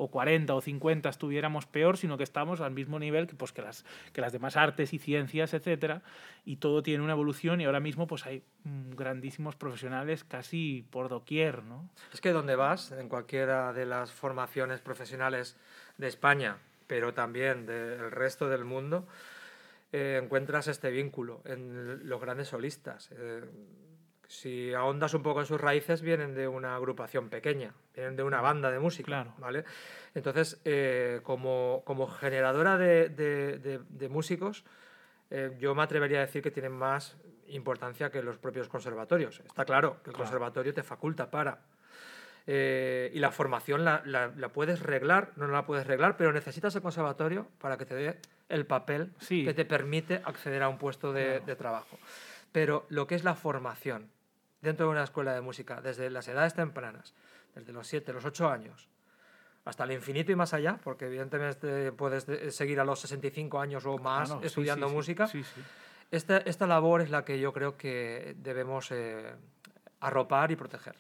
o 0.02 0.10
40 0.10 0.56
o 0.56 0.62
50 0.62 1.10
estuviéramos 1.10 1.68
peor, 1.68 1.96
sino 1.96 2.18
que 2.18 2.24
estamos 2.24 2.60
al 2.60 2.72
mismo 2.72 2.98
nivel 2.98 3.28
que, 3.28 3.36
pues, 3.36 3.52
que, 3.52 3.62
las, 3.62 3.86
que 4.14 4.22
las 4.22 4.34
demás 4.34 4.58
artes 4.58 4.94
y 4.94 4.98
ciencias, 4.98 5.54
etcétera, 5.54 6.02
y 6.44 6.56
todo 6.56 6.82
tiene 6.82 7.04
una 7.04 7.14
evolución 7.14 7.62
y 7.62 7.66
ahora 7.66 7.80
mismo 7.80 8.08
pues 8.08 8.26
hay 8.26 8.42
mm, 8.64 8.96
grandísimos 8.96 9.56
profesionales 9.56 10.24
casi 10.24 10.88
por 10.90 11.08
doquier, 11.08 11.62
¿no? 11.62 11.88
Es 12.12 12.20
que 12.20 12.32
donde 12.32 12.56
vas, 12.56 12.92
en 12.92 13.10
cualquiera 13.10 13.74
de 13.74 13.86
las 13.86 14.12
formaciones 14.12 14.82
profesionales 14.82 15.56
de 16.00 16.08
España, 16.08 16.58
pero 16.88 17.14
también 17.14 17.68
del 17.68 18.10
resto 18.10 18.50
del 18.50 18.66
mundo, 18.66 19.08
eh, 19.92 20.20
encuentras 20.24 20.68
este 20.68 20.90
vínculo 20.90 21.42
en 21.46 22.10
los 22.10 22.20
grandes 22.20 22.48
solistas. 22.48 23.12
Eh, 23.12 23.44
si 24.32 24.74
ahondas 24.74 25.14
un 25.14 25.24
poco 25.24 25.42
en 25.42 25.46
sus 25.46 25.60
raíces, 25.60 26.02
vienen 26.02 26.34
de 26.34 26.48
una 26.48 26.76
agrupación 26.78 27.30
pequeña, 27.30 27.74
vienen 27.94 28.16
de 28.16 28.24
una 28.24 28.40
banda 28.40 28.72
de 28.72 28.80
música, 28.80 29.06
Claro. 29.08 29.34
¿vale? 29.40 29.66
Entonces, 30.16 30.62
eh, 30.64 31.20
como, 31.24 31.82
como 31.86 32.08
generadora 32.08 32.78
de, 32.78 33.10
de- 33.10 33.58
de- 33.60 33.82
de 33.90 34.10
músicos, 34.10 34.64
eh, 35.30 35.56
yo 35.60 35.76
me 35.76 35.84
atrevería 35.84 36.20
a 36.20 36.22
decir 36.26 36.42
que 36.42 36.52
tienen 36.52 36.72
más 36.72 37.18
importancia 37.48 38.10
que 38.10 38.24
los 38.24 38.38
propios 38.38 38.70
conservatorios. 38.70 39.42
Está 39.42 39.66
claro 39.66 39.96
que 40.04 40.12
el 40.12 40.16
Claro. 40.16 40.24
conservatorio 40.24 40.74
te 40.74 40.84
faculta 40.84 41.30
para. 41.30 41.60
eh, 42.48 43.12
y 43.14 43.20
la 43.20 43.30
formación 43.32 43.86
la, 43.86 44.02
la- 44.04 44.32
la 44.36 44.50
puedes 44.50 44.80
reglar, 44.80 45.32
no 45.36 45.46
la 45.48 45.64
puedes 45.66 45.86
reglar, 45.86 46.18
pero 46.18 46.34
necesitas 46.34 46.76
el 46.76 46.82
conservatorio 46.82 47.48
para 47.60 47.78
que 47.78 47.86
te 47.86 47.94
dé 47.94 48.20
el 48.50 48.66
papel 48.66 49.12
Sí. 49.20 49.46
que 49.46 49.54
te 49.54 49.64
permite 49.64 50.22
acceder 50.26 50.64
a 50.64 50.68
un 50.70 50.80
puesto 50.80 51.14
de, 51.14 51.26
Claro. 51.26 51.46
de 51.46 51.56
trabajo. 51.56 52.00
Pero 52.52 52.86
lo 52.90 53.06
que 53.06 53.14
es 53.16 53.24
la 53.24 53.36
formación 53.36 54.10
dentro 54.62 54.86
de 54.86 54.92
una 54.92 55.04
escuela 55.04 55.34
de 55.34 55.42
música, 55.42 55.82
desde 55.82 56.10
las 56.10 56.28
edades 56.28 56.54
tempranas, 56.54 57.14
desde 57.56 57.74
los 57.74 57.88
7, 57.88 58.14
los 58.14 58.26
8 58.26 58.50
años, 58.50 58.88
hasta 59.66 59.84
el 59.84 59.92
infinito 59.92 60.32
y 60.32 60.36
más 60.36 60.54
allá, 60.54 60.80
porque 60.84 61.06
evidentemente 61.06 61.92
puedes 61.92 62.26
de- 62.26 62.52
seguir 62.52 62.80
a 62.80 62.86
los 62.86 63.00
65 63.00 63.60
años 63.60 63.86
o 63.86 63.98
más 63.98 64.30
Claro, 64.30 64.42
sí, 64.42 64.48
estudiando 64.48 64.88
sí, 64.88 64.90
sí. 64.92 64.96
música. 64.96 65.28
Sí. 65.28 65.44
Esta, 66.12 66.38
esta 66.40 66.68
labor 66.68 67.02
es 67.02 67.10
la 67.10 67.24
que 67.24 67.40
yo 67.40 67.54
creo 67.54 67.78
que 67.78 68.36
debemos 68.40 68.92
eh, 68.92 69.34
arropar 70.02 70.52
y 70.52 70.56
proteger. 70.56 70.96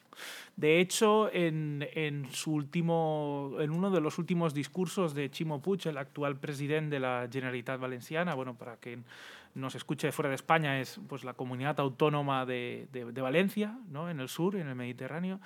De 0.55 0.79
hecho, 0.79 1.29
en, 1.33 1.87
en 1.93 2.31
su 2.31 2.53
último, 2.53 3.55
en 3.59 3.71
uno 3.71 3.89
de 3.89 3.99
los 3.99 4.19
últimos 4.19 4.53
discursos 4.53 5.13
de 5.15 5.29
Chimo 5.31 5.61
Puig, 5.61 5.85
el 5.87 5.97
actual 5.97 6.37
presidente 6.39 6.95
de 6.95 6.99
la 6.99 7.27
Generalitat 7.31 7.79
Valenciana, 7.79 8.35
bueno, 8.35 8.53
para 8.55 8.77
quien 8.77 9.03
nos 9.55 9.75
escuche 9.75 10.11
fuera 10.11 10.29
de 10.29 10.35
España, 10.35 10.79
es 10.79 10.99
pues 11.07 11.23
la 11.23 11.33
comunidad 11.33 11.79
autónoma 11.79 12.45
de, 12.45 12.87
de- 12.91 13.11
de 13.11 13.21
Valencia, 13.21 13.77
¿no? 13.89 14.09
en 14.09 14.19
el 14.19 14.29
sur, 14.29 14.55
en 14.55 14.67
el 14.67 14.75
Mediterráneo, 14.75 15.39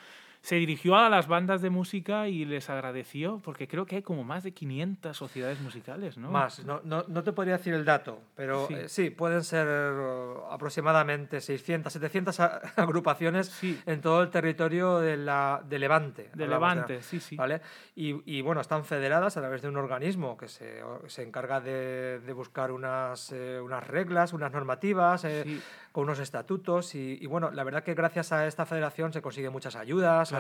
se 0.46 0.58
dirigió 0.58 0.96
a 0.96 1.10
las 1.10 1.28
bandas 1.28 1.64
de 1.64 1.72
música 1.72 2.28
y 2.28 2.46
les 2.46 2.70
agradeció, 2.70 3.40
porque 3.44 3.68
creo 3.68 3.88
que 3.88 3.96
hay 3.96 4.02
como 4.04 4.24
más 4.24 4.44
de 4.44 4.52
500 4.54 5.18
sociedades 5.18 5.60
musicales, 5.60 6.20
¿no? 6.20 6.30
Más, 6.30 6.64
no, 6.64 6.82
no, 6.84 7.04
no 7.08 7.24
te 7.24 7.32
podría 7.34 7.58
decir 7.58 7.74
el 7.74 7.84
dato, 7.84 8.20
pero 8.36 8.68
Sí. 8.68 8.76
sí 8.86 9.10
pueden 9.10 9.44
ser 9.44 9.66
eh, 9.68 10.34
aproximadamente 10.52 11.42
600, 11.42 11.92
700 11.92 12.40
a- 12.42 12.58
agrupaciones 12.76 13.48
Sí. 13.48 13.82
en 13.88 14.02
todo 14.02 14.22
el 14.22 14.30
territorio 14.30 15.00
de, 15.00 15.18
la, 15.18 15.64
de 15.68 15.80
Levante. 15.80 16.30
De 16.36 16.48
Levante, 16.48 17.02
sí, 17.02 17.20
sí. 17.20 17.36
¿vale? 17.36 17.62
Y, 17.96 18.22
y, 18.38 18.42
bueno, 18.42 18.62
están 18.62 18.86
federadas 18.86 19.38
a 19.38 19.42
través 19.42 19.64
de 19.64 19.70
un 19.70 19.78
organismo 19.78 20.38
que 20.38 20.48
se, 20.48 20.82
se 21.08 21.24
encarga 21.24 21.60
de, 21.60 22.20
de 22.20 22.34
buscar 22.34 22.72
unas, 22.72 23.32
eh, 23.32 23.60
unas 23.60 23.86
reglas, 23.88 24.32
unas 24.32 24.52
normativas, 24.52 25.24
eh, 25.26 25.42
Sí. 25.44 25.60
con 25.92 26.04
unos 26.04 26.20
estatutos. 26.20 26.94
Y, 26.94 27.18
y 27.20 27.26
bueno, 27.26 27.50
la 27.52 27.64
verdad 27.64 27.84
que 27.84 27.96
gracias 27.96 28.32
a 28.32 28.46
esta 28.46 28.66
federación 28.68 29.12
se 29.12 29.24
consiguen 29.24 29.52
muchas 29.52 29.76
ayudas. 29.76 30.35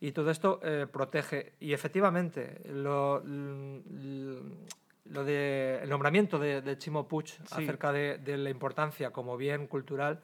Y 0.00 0.12
todo 0.12 0.30
esto 0.30 0.60
eh, 0.62 0.86
protege. 0.90 1.52
Y 1.60 1.72
efectivamente, 1.72 2.60
lo, 2.72 3.22
lo 5.10 5.24
de, 5.24 5.80
el 5.82 5.88
nombramiento 5.88 6.38
de, 6.38 6.62
de 6.62 6.78
Chimo 6.78 7.06
Puig 7.06 7.26
acerca 7.50 7.92
de, 7.92 8.18
de 8.18 8.36
la 8.38 8.50
importancia 8.50 9.10
como 9.10 9.36
bien 9.36 9.66
cultural 9.66 10.20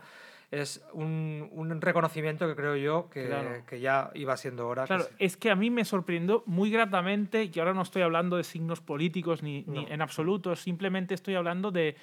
es 0.50 0.84
un, 0.94 1.48
un 1.52 1.80
reconocimiento 1.80 2.48
que 2.48 2.56
creo 2.56 2.74
yo 2.74 3.08
que, 3.08 3.26
Claro. 3.26 3.62
que 3.66 3.78
ya 3.78 4.10
iba 4.14 4.36
siendo 4.36 4.66
hora. 4.66 4.82
que 4.82 4.88
Claro, 4.88 5.06
es 5.18 5.36
que 5.36 5.48
a 5.50 5.54
mí 5.54 5.70
me 5.70 5.84
sorprendió 5.84 6.42
muy 6.46 6.70
gratamente, 6.72 7.48
y 7.54 7.58
ahora 7.60 7.72
no 7.72 7.82
estoy 7.82 8.02
hablando 8.02 8.36
de 8.36 8.42
signos 8.42 8.80
políticos 8.80 9.44
ni, 9.44 9.62
ni 9.68 9.86
en 9.88 10.02
absoluto, 10.02 10.56
simplemente 10.56 11.14
estoy 11.14 11.36
hablando 11.36 11.70
de, 11.70 11.94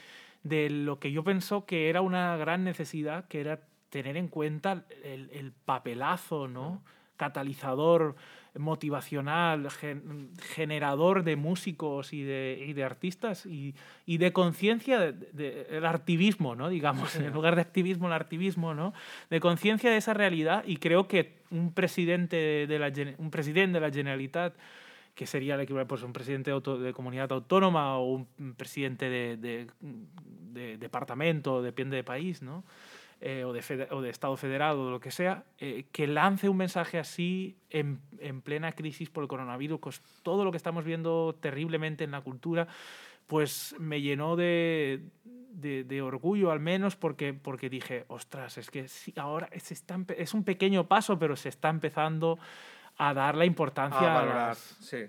de 0.43 0.69
lo 0.69 0.97
que 0.97 1.11
yo 1.11 1.25
pensó 1.25 1.65
que 1.65 1.89
era 1.89 1.99
una 1.99 2.37
gran 2.37 2.63
necesidad, 2.63 3.27
que 3.27 3.41
era 3.41 3.59
tener 3.89 4.17
en 4.17 4.27
cuenta 4.27 4.83
el, 5.03 5.29
el 5.31 5.51
papelazo, 5.51 6.47
¿no? 6.47 6.83
Catalizador 7.15 8.15
motivacional, 8.55 9.69
gen- 9.71 10.31
generador 10.41 11.23
de 11.23 11.35
músicos 11.35 12.13
y 12.13 12.23
de, 12.23 12.63
y 12.67 12.73
de 12.73 12.83
artistas 12.83 13.45
y, 13.45 13.75
y 14.05 14.17
de 14.17 14.33
conciencia 14.33 14.99
del 14.99 15.27
de, 15.33 15.67
el 15.71 15.85
activismo, 15.85 16.55
¿no? 16.55 16.69
digamos, 16.69 17.15
en 17.15 17.31
lugar 17.33 17.55
de 17.55 17.61
activismo, 17.61 18.07
el 18.07 18.13
activismo, 18.13 18.73
¿no? 18.73 18.93
de 19.29 19.39
conciencia 19.39 19.89
de 19.89 19.97
esa 19.97 20.13
realidad 20.13 20.63
y 20.65 20.77
creo 20.77 21.07
que 21.07 21.37
un 21.51 21.71
presidente 21.73 22.65
de 22.67 22.79
la, 22.79 22.91
un 23.17 23.31
presidente 23.31 23.79
de 23.79 23.87
la 23.87 23.91
Generalitat 23.93 24.55
que 25.15 25.25
sería 25.25 25.55
el 25.55 25.61
equivalente 25.61 25.89
pues, 25.89 26.03
a 26.03 26.05
un 26.05 26.13
presidente 26.13 26.51
de, 26.51 26.55
auto- 26.55 26.77
de 26.77 26.93
comunidad 26.93 27.31
autónoma 27.31 27.97
o 27.97 28.13
un 28.37 28.53
presidente 28.55 29.09
de, 29.09 29.37
de- 29.37 29.67
de 29.81 30.77
departamento, 30.77 31.61
depende 31.61 31.95
de 31.97 32.03
país, 32.03 32.41
¿no? 32.41 32.63
Eh, 33.19 33.43
o, 33.45 33.51
de 33.51 33.87
o 33.89 34.01
de 34.03 34.11
Estado 34.11 34.37
federado 34.37 34.85
o 34.85 34.91
lo 34.91 34.99
que 34.99 35.09
sea, 35.09 35.43
eh, 35.57 35.87
que 35.91 36.05
lance 36.05 36.49
un 36.49 36.57
mensaje 36.57 36.99
así 36.99 37.57
en, 37.71 37.99
en 38.19 38.43
plena 38.43 38.73
crisis 38.73 39.09
por 39.09 39.23
el 39.23 39.27
coronavirus, 39.27 39.79
todo 40.21 40.45
lo 40.45 40.51
que 40.51 40.57
estamos 40.57 40.85
viendo 40.85 41.33
terriblemente 41.41 42.03
en 42.03 42.11
la 42.11 42.21
cultura, 42.21 42.67
pues 43.25 43.73
me 43.79 44.01
llenó 44.01 44.35
de, 44.35 45.01
de, 45.25 45.83
de 45.83 46.01
orgullo 46.03 46.51
al 46.51 46.59
menos 46.59 46.95
porque, 46.95 47.33
porque 47.33 47.71
dije, 47.71 48.05
ostras, 48.07 48.59
es 48.59 48.69
que 48.69 48.87
sí, 48.87 49.15
ahora 49.17 49.49
se 49.57 49.73
está 49.73 49.97
es 50.15 50.35
un 50.35 50.43
pequeño 50.43 50.87
paso, 50.87 51.17
pero 51.17 51.35
se 51.35 51.49
está 51.49 51.69
empezando 51.69 52.37
a 52.97 53.15
dar 53.15 53.35
la 53.35 53.45
importancia 53.45 53.99
a 53.99 54.11
a, 54.11 54.13
valorar, 54.13 54.47
las, 54.49 54.59
sí. 54.59 55.05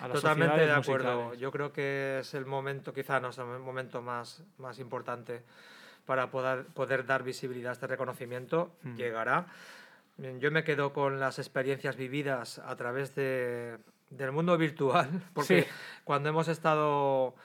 a 0.00 0.06
las 0.06 0.20
Totalmente 0.20 0.66
de 0.66 0.72
acuerdo. 0.72 1.14
musicales. 1.16 1.40
Yo 1.40 1.50
creo 1.50 1.72
que 1.72 2.18
es 2.20 2.32
el 2.34 2.46
momento, 2.46 2.92
quizá 2.92 3.18
no 3.18 3.30
es 3.30 3.38
el 3.38 3.46
momento 3.58 4.02
más, 4.02 4.44
más 4.58 4.78
importante 4.78 5.42
para 6.10 6.28
poder, 6.28 6.64
poder 6.74 7.06
dar 7.06 7.22
visibilidad 7.22 7.70
a 7.70 7.74
este 7.74 7.86
reconocimiento. 7.86 8.72
Mm. 8.82 8.96
Llegará. 8.96 9.46
Yo 10.40 10.50
me 10.50 10.64
quedo 10.64 10.92
con 10.92 11.20
las 11.20 11.38
experiencias 11.38 11.94
vividas 11.94 12.58
a 12.58 12.74
través 12.74 13.14
de, 13.14 13.78
del 14.10 14.32
mundo 14.32 14.58
virtual, 14.58 15.08
porque 15.34 15.62
Sí. 15.62 15.68
cuando 16.02 16.28
hemos 16.30 16.48
estado 16.48 17.36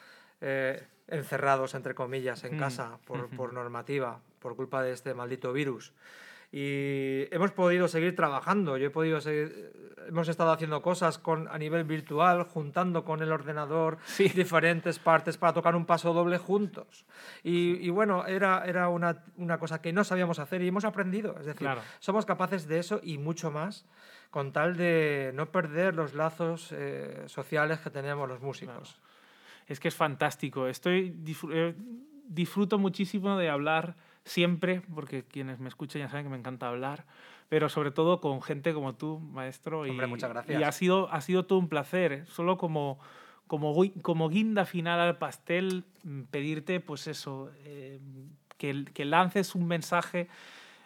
eh, 0.41 0.81
encerrados, 1.07 1.75
entre 1.75 1.93
comillas, 1.93 2.43
en 2.43 2.55
Mm, 2.55 2.59
casa 2.59 2.97
por, 3.05 3.29
por 3.37 3.53
normativa, 3.53 4.19
por 4.39 4.55
culpa 4.55 4.81
de 4.81 4.93
este 4.93 5.13
maldito 5.13 5.53
virus, 5.53 5.93
y 6.59 7.27
hemos 7.35 7.51
podido 7.51 7.89
seguir 7.89 8.15
trabajando. 8.15 8.77
Yo 8.77 8.87
he 8.87 8.89
podido 8.89 9.19
seguir, 9.19 9.73
hemos 10.07 10.29
estado 10.29 10.51
haciendo 10.53 10.81
cosas 10.81 11.17
con, 11.17 11.49
a 11.49 11.57
nivel 11.57 11.83
virtual, 11.83 12.43
juntando 12.43 13.03
con 13.03 13.21
el 13.21 13.29
ordenador 13.33 13.97
Sí. 14.05 14.29
diferentes 14.35 14.97
partes 14.97 15.37
para 15.37 15.51
tocar 15.51 15.75
un 15.75 15.85
paso 15.85 16.13
doble 16.13 16.37
juntos. 16.37 17.05
Y, 17.43 17.73
y 17.85 17.89
bueno, 17.89 18.25
era, 18.25 18.63
era 18.65 18.87
una, 18.87 19.23
una 19.35 19.57
cosa 19.59 19.81
que 19.81 19.91
no 19.91 20.05
sabíamos 20.05 20.39
hacer 20.39 20.61
y 20.61 20.69
hemos 20.69 20.85
aprendido. 20.85 21.35
Es 21.39 21.45
decir, 21.45 21.59
Claro. 21.67 21.81
somos 21.99 22.25
capaces 22.25 22.67
de 22.69 22.79
eso 22.79 23.01
y 23.03 23.17
mucho 23.17 23.51
más 23.51 23.85
con 24.29 24.53
tal 24.53 24.77
de 24.77 25.31
no 25.33 25.51
perder 25.51 25.93
los 25.93 26.13
lazos 26.13 26.71
eh, 26.71 27.23
sociales 27.27 27.79
que 27.79 27.89
tenemos 27.89 28.29
los 28.29 28.39
músicos. 28.41 28.97
Es 29.67 29.81
que 29.81 29.89
es 29.89 29.95
fantástico. 29.95 30.67
Estoy 30.67 31.13
eh, 31.51 31.75
disfruto 32.27 32.77
muchísimo 32.77 33.37
de 33.37 33.49
hablar 33.49 33.95
siempre, 34.25 34.81
porque 34.93 35.23
quienes 35.23 35.59
me 35.59 35.69
escuchan 35.69 36.01
ya 36.01 36.09
saben 36.09 36.25
que 36.25 36.29
me 36.31 36.37
encanta 36.37 36.67
hablar, 36.67 37.05
pero 37.47 37.69
sobre 37.69 37.91
todo 37.91 38.19
con 38.19 38.41
gente 38.41 38.73
como 38.73 38.95
tú, 38.95 39.19
maestro. 39.19 39.81
Hombre, 39.81 40.07
y, 40.07 40.09
muchas 40.09 40.29
gracias. 40.29 40.59
Y 40.59 40.63
ha 40.63 40.71
sido, 40.71 41.09
ha 41.13 41.21
sido 41.21 41.45
todo 41.45 41.59
un 41.59 41.69
placer. 41.69 42.11
¿eh? 42.11 42.25
Solo 42.25 42.57
como, 42.57 42.99
como, 43.47 43.73
gui- 43.75 44.01
como 44.01 44.27
guinda 44.29 44.65
final 44.65 44.99
al 44.99 45.17
pastel, 45.17 45.85
mm, 46.03 46.23
pedirte, 46.23 46.79
pues 46.79 47.07
eso, 47.07 47.51
eh, 47.63 47.99
que, 48.57 48.85
que 48.93 49.05
lances 49.05 49.53
un 49.55 49.67
mensaje. 49.67 50.27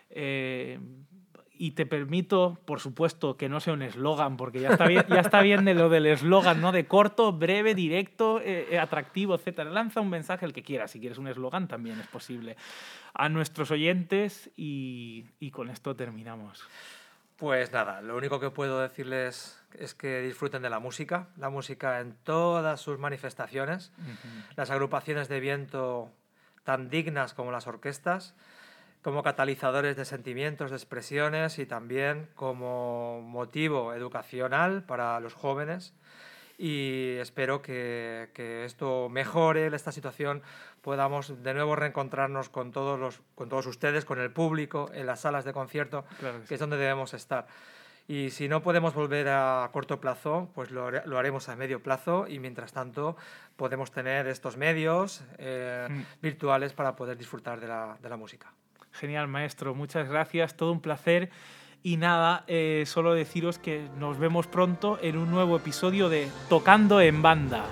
eh, 0.09 0.79
y 1.61 1.71
te 1.71 1.85
permito, 1.85 2.57
por 2.63 2.79
supuesto, 2.79 3.35
que 3.35 3.49
no 3.49 3.59
sea 3.59 3.73
un 3.73 3.81
eslogan, 3.81 4.37
porque 4.37 4.61
ya 4.61 4.69
está 4.69 4.87
bien, 4.87 5.03
ya 5.09 5.19
está 5.19 5.41
bien 5.41 5.65
de 5.65 5.73
lo 5.73 5.89
del 5.89 6.05
eslogan, 6.05 6.61
¿no? 6.61 6.71
De 6.71 6.87
corto, 6.87 7.33
breve, 7.33 7.75
directo, 7.75 8.39
eh, 8.39 8.67
eh, 8.71 8.79
atractivo, 8.79 9.35
etc. 9.35 9.65
Lanza 9.65 9.99
un 9.99 10.09
mensaje 10.09 10.45
el 10.45 10.53
que 10.53 10.63
quieras. 10.63 10.91
Si 10.91 11.01
quieres 11.01 11.17
un 11.17 11.27
eslogan, 11.27 11.67
también 11.67 11.99
es 11.99 12.07
posible. 12.07 12.55
A 13.13 13.27
nuestros 13.27 13.71
oyentes 13.71 14.49
y, 14.55 15.25
y 15.41 15.51
con 15.51 15.69
esto 15.69 15.97
terminamos. 15.97 16.65
Pues 17.35 17.73
nada, 17.73 18.01
lo 18.01 18.15
único 18.15 18.39
que 18.39 18.51
puedo 18.51 18.79
decirles 18.81 19.61
es 19.73 19.93
que 19.93 20.21
disfruten 20.21 20.61
de 20.61 20.69
la 20.69 20.79
música, 20.79 21.27
la 21.35 21.49
música 21.49 21.99
en 21.99 22.15
todas 22.23 22.79
sus 22.79 22.99
manifestaciones. 22.99 23.91
Las 24.55 24.69
agrupaciones 24.71 25.27
de 25.27 25.41
viento 25.41 26.09
tan 26.63 26.89
dignas 26.89 27.33
como 27.33 27.51
las 27.51 27.67
orquestas, 27.67 28.33
como 29.01 29.23
catalizadores 29.23 29.95
de 29.95 30.05
sentimientos, 30.05 30.71
de 30.71 30.77
expresiones 30.77 31.59
y 31.59 31.65
también 31.65 32.29
como 32.35 33.21
motivo 33.21 33.93
educacional 33.93 34.83
para 34.83 35.19
los 35.19 35.33
jóvenes 35.33 35.93
y 36.59 37.15
espero 37.19 37.61
que, 37.61 38.31
que, 38.33 38.65
esto 38.65 39.07
mejore 39.07 39.67
esta 39.73 39.93
situación, 39.93 40.41
podamos 40.81 41.41
de 41.41 41.53
nuevo 41.53 41.77
reencontrarnos 41.77 42.49
con 42.49 42.73
todos, 42.73 42.99
los, 42.99 43.21
con 43.35 43.47
todos 43.47 43.65
ustedes, 43.65 44.03
con 44.03 44.19
el 44.19 44.29
público, 44.29 44.91
en 44.93 45.05
las 45.05 45.21
salas 45.21 45.45
de 45.45 45.53
concierto, 45.53 46.03
que, 46.49 46.53
es 46.53 46.59
donde 46.59 46.75
debemos 46.75 47.13
estar. 47.13 47.47
Y 48.09 48.31
si 48.31 48.49
no 48.49 48.61
podemos 48.61 48.93
volver 48.93 49.29
a 49.29 49.69
corto 49.71 50.01
plazo, 50.01 50.49
pues 50.53 50.69
lo, 50.71 50.91
lo 50.91 51.17
haremos 51.17 51.47
a 51.47 51.55
medio 51.55 51.81
plazo 51.81 52.27
y 52.27 52.39
mientras 52.39 52.73
tanto 52.73 53.15
podemos 53.55 53.91
tener 53.91 54.27
estos 54.27 54.57
medios 54.57 55.23
eh, 55.37 55.87
mm. 55.89 56.21
virtuales 56.21 56.73
para 56.73 56.97
poder 56.97 57.17
disfrutar 57.17 57.61
de 57.61 57.67
la, 57.67 57.97
de 58.01 58.09
la 58.09 58.17
música. 58.17 58.51
Genial, 58.91 59.27
maestro. 59.27 59.75
Muchas 59.75 60.07
gracias. 60.07 60.55
Todo 60.55 60.71
un 60.71 60.81
placer. 60.81 61.29
Y 61.81 61.97
nada, 61.97 62.43
eh, 62.47 62.83
solo 62.85 63.13
deciros 63.13 63.57
que 63.57 63.87
nos 63.97 64.19
vemos 64.19 64.47
pronto 64.47 64.99
en 65.01 65.17
un 65.17 65.31
nuevo 65.31 65.55
episodio 65.55 66.09
de 66.09 66.27
Tocando 66.49 66.99
en 66.99 67.21
Banda. 67.21 67.65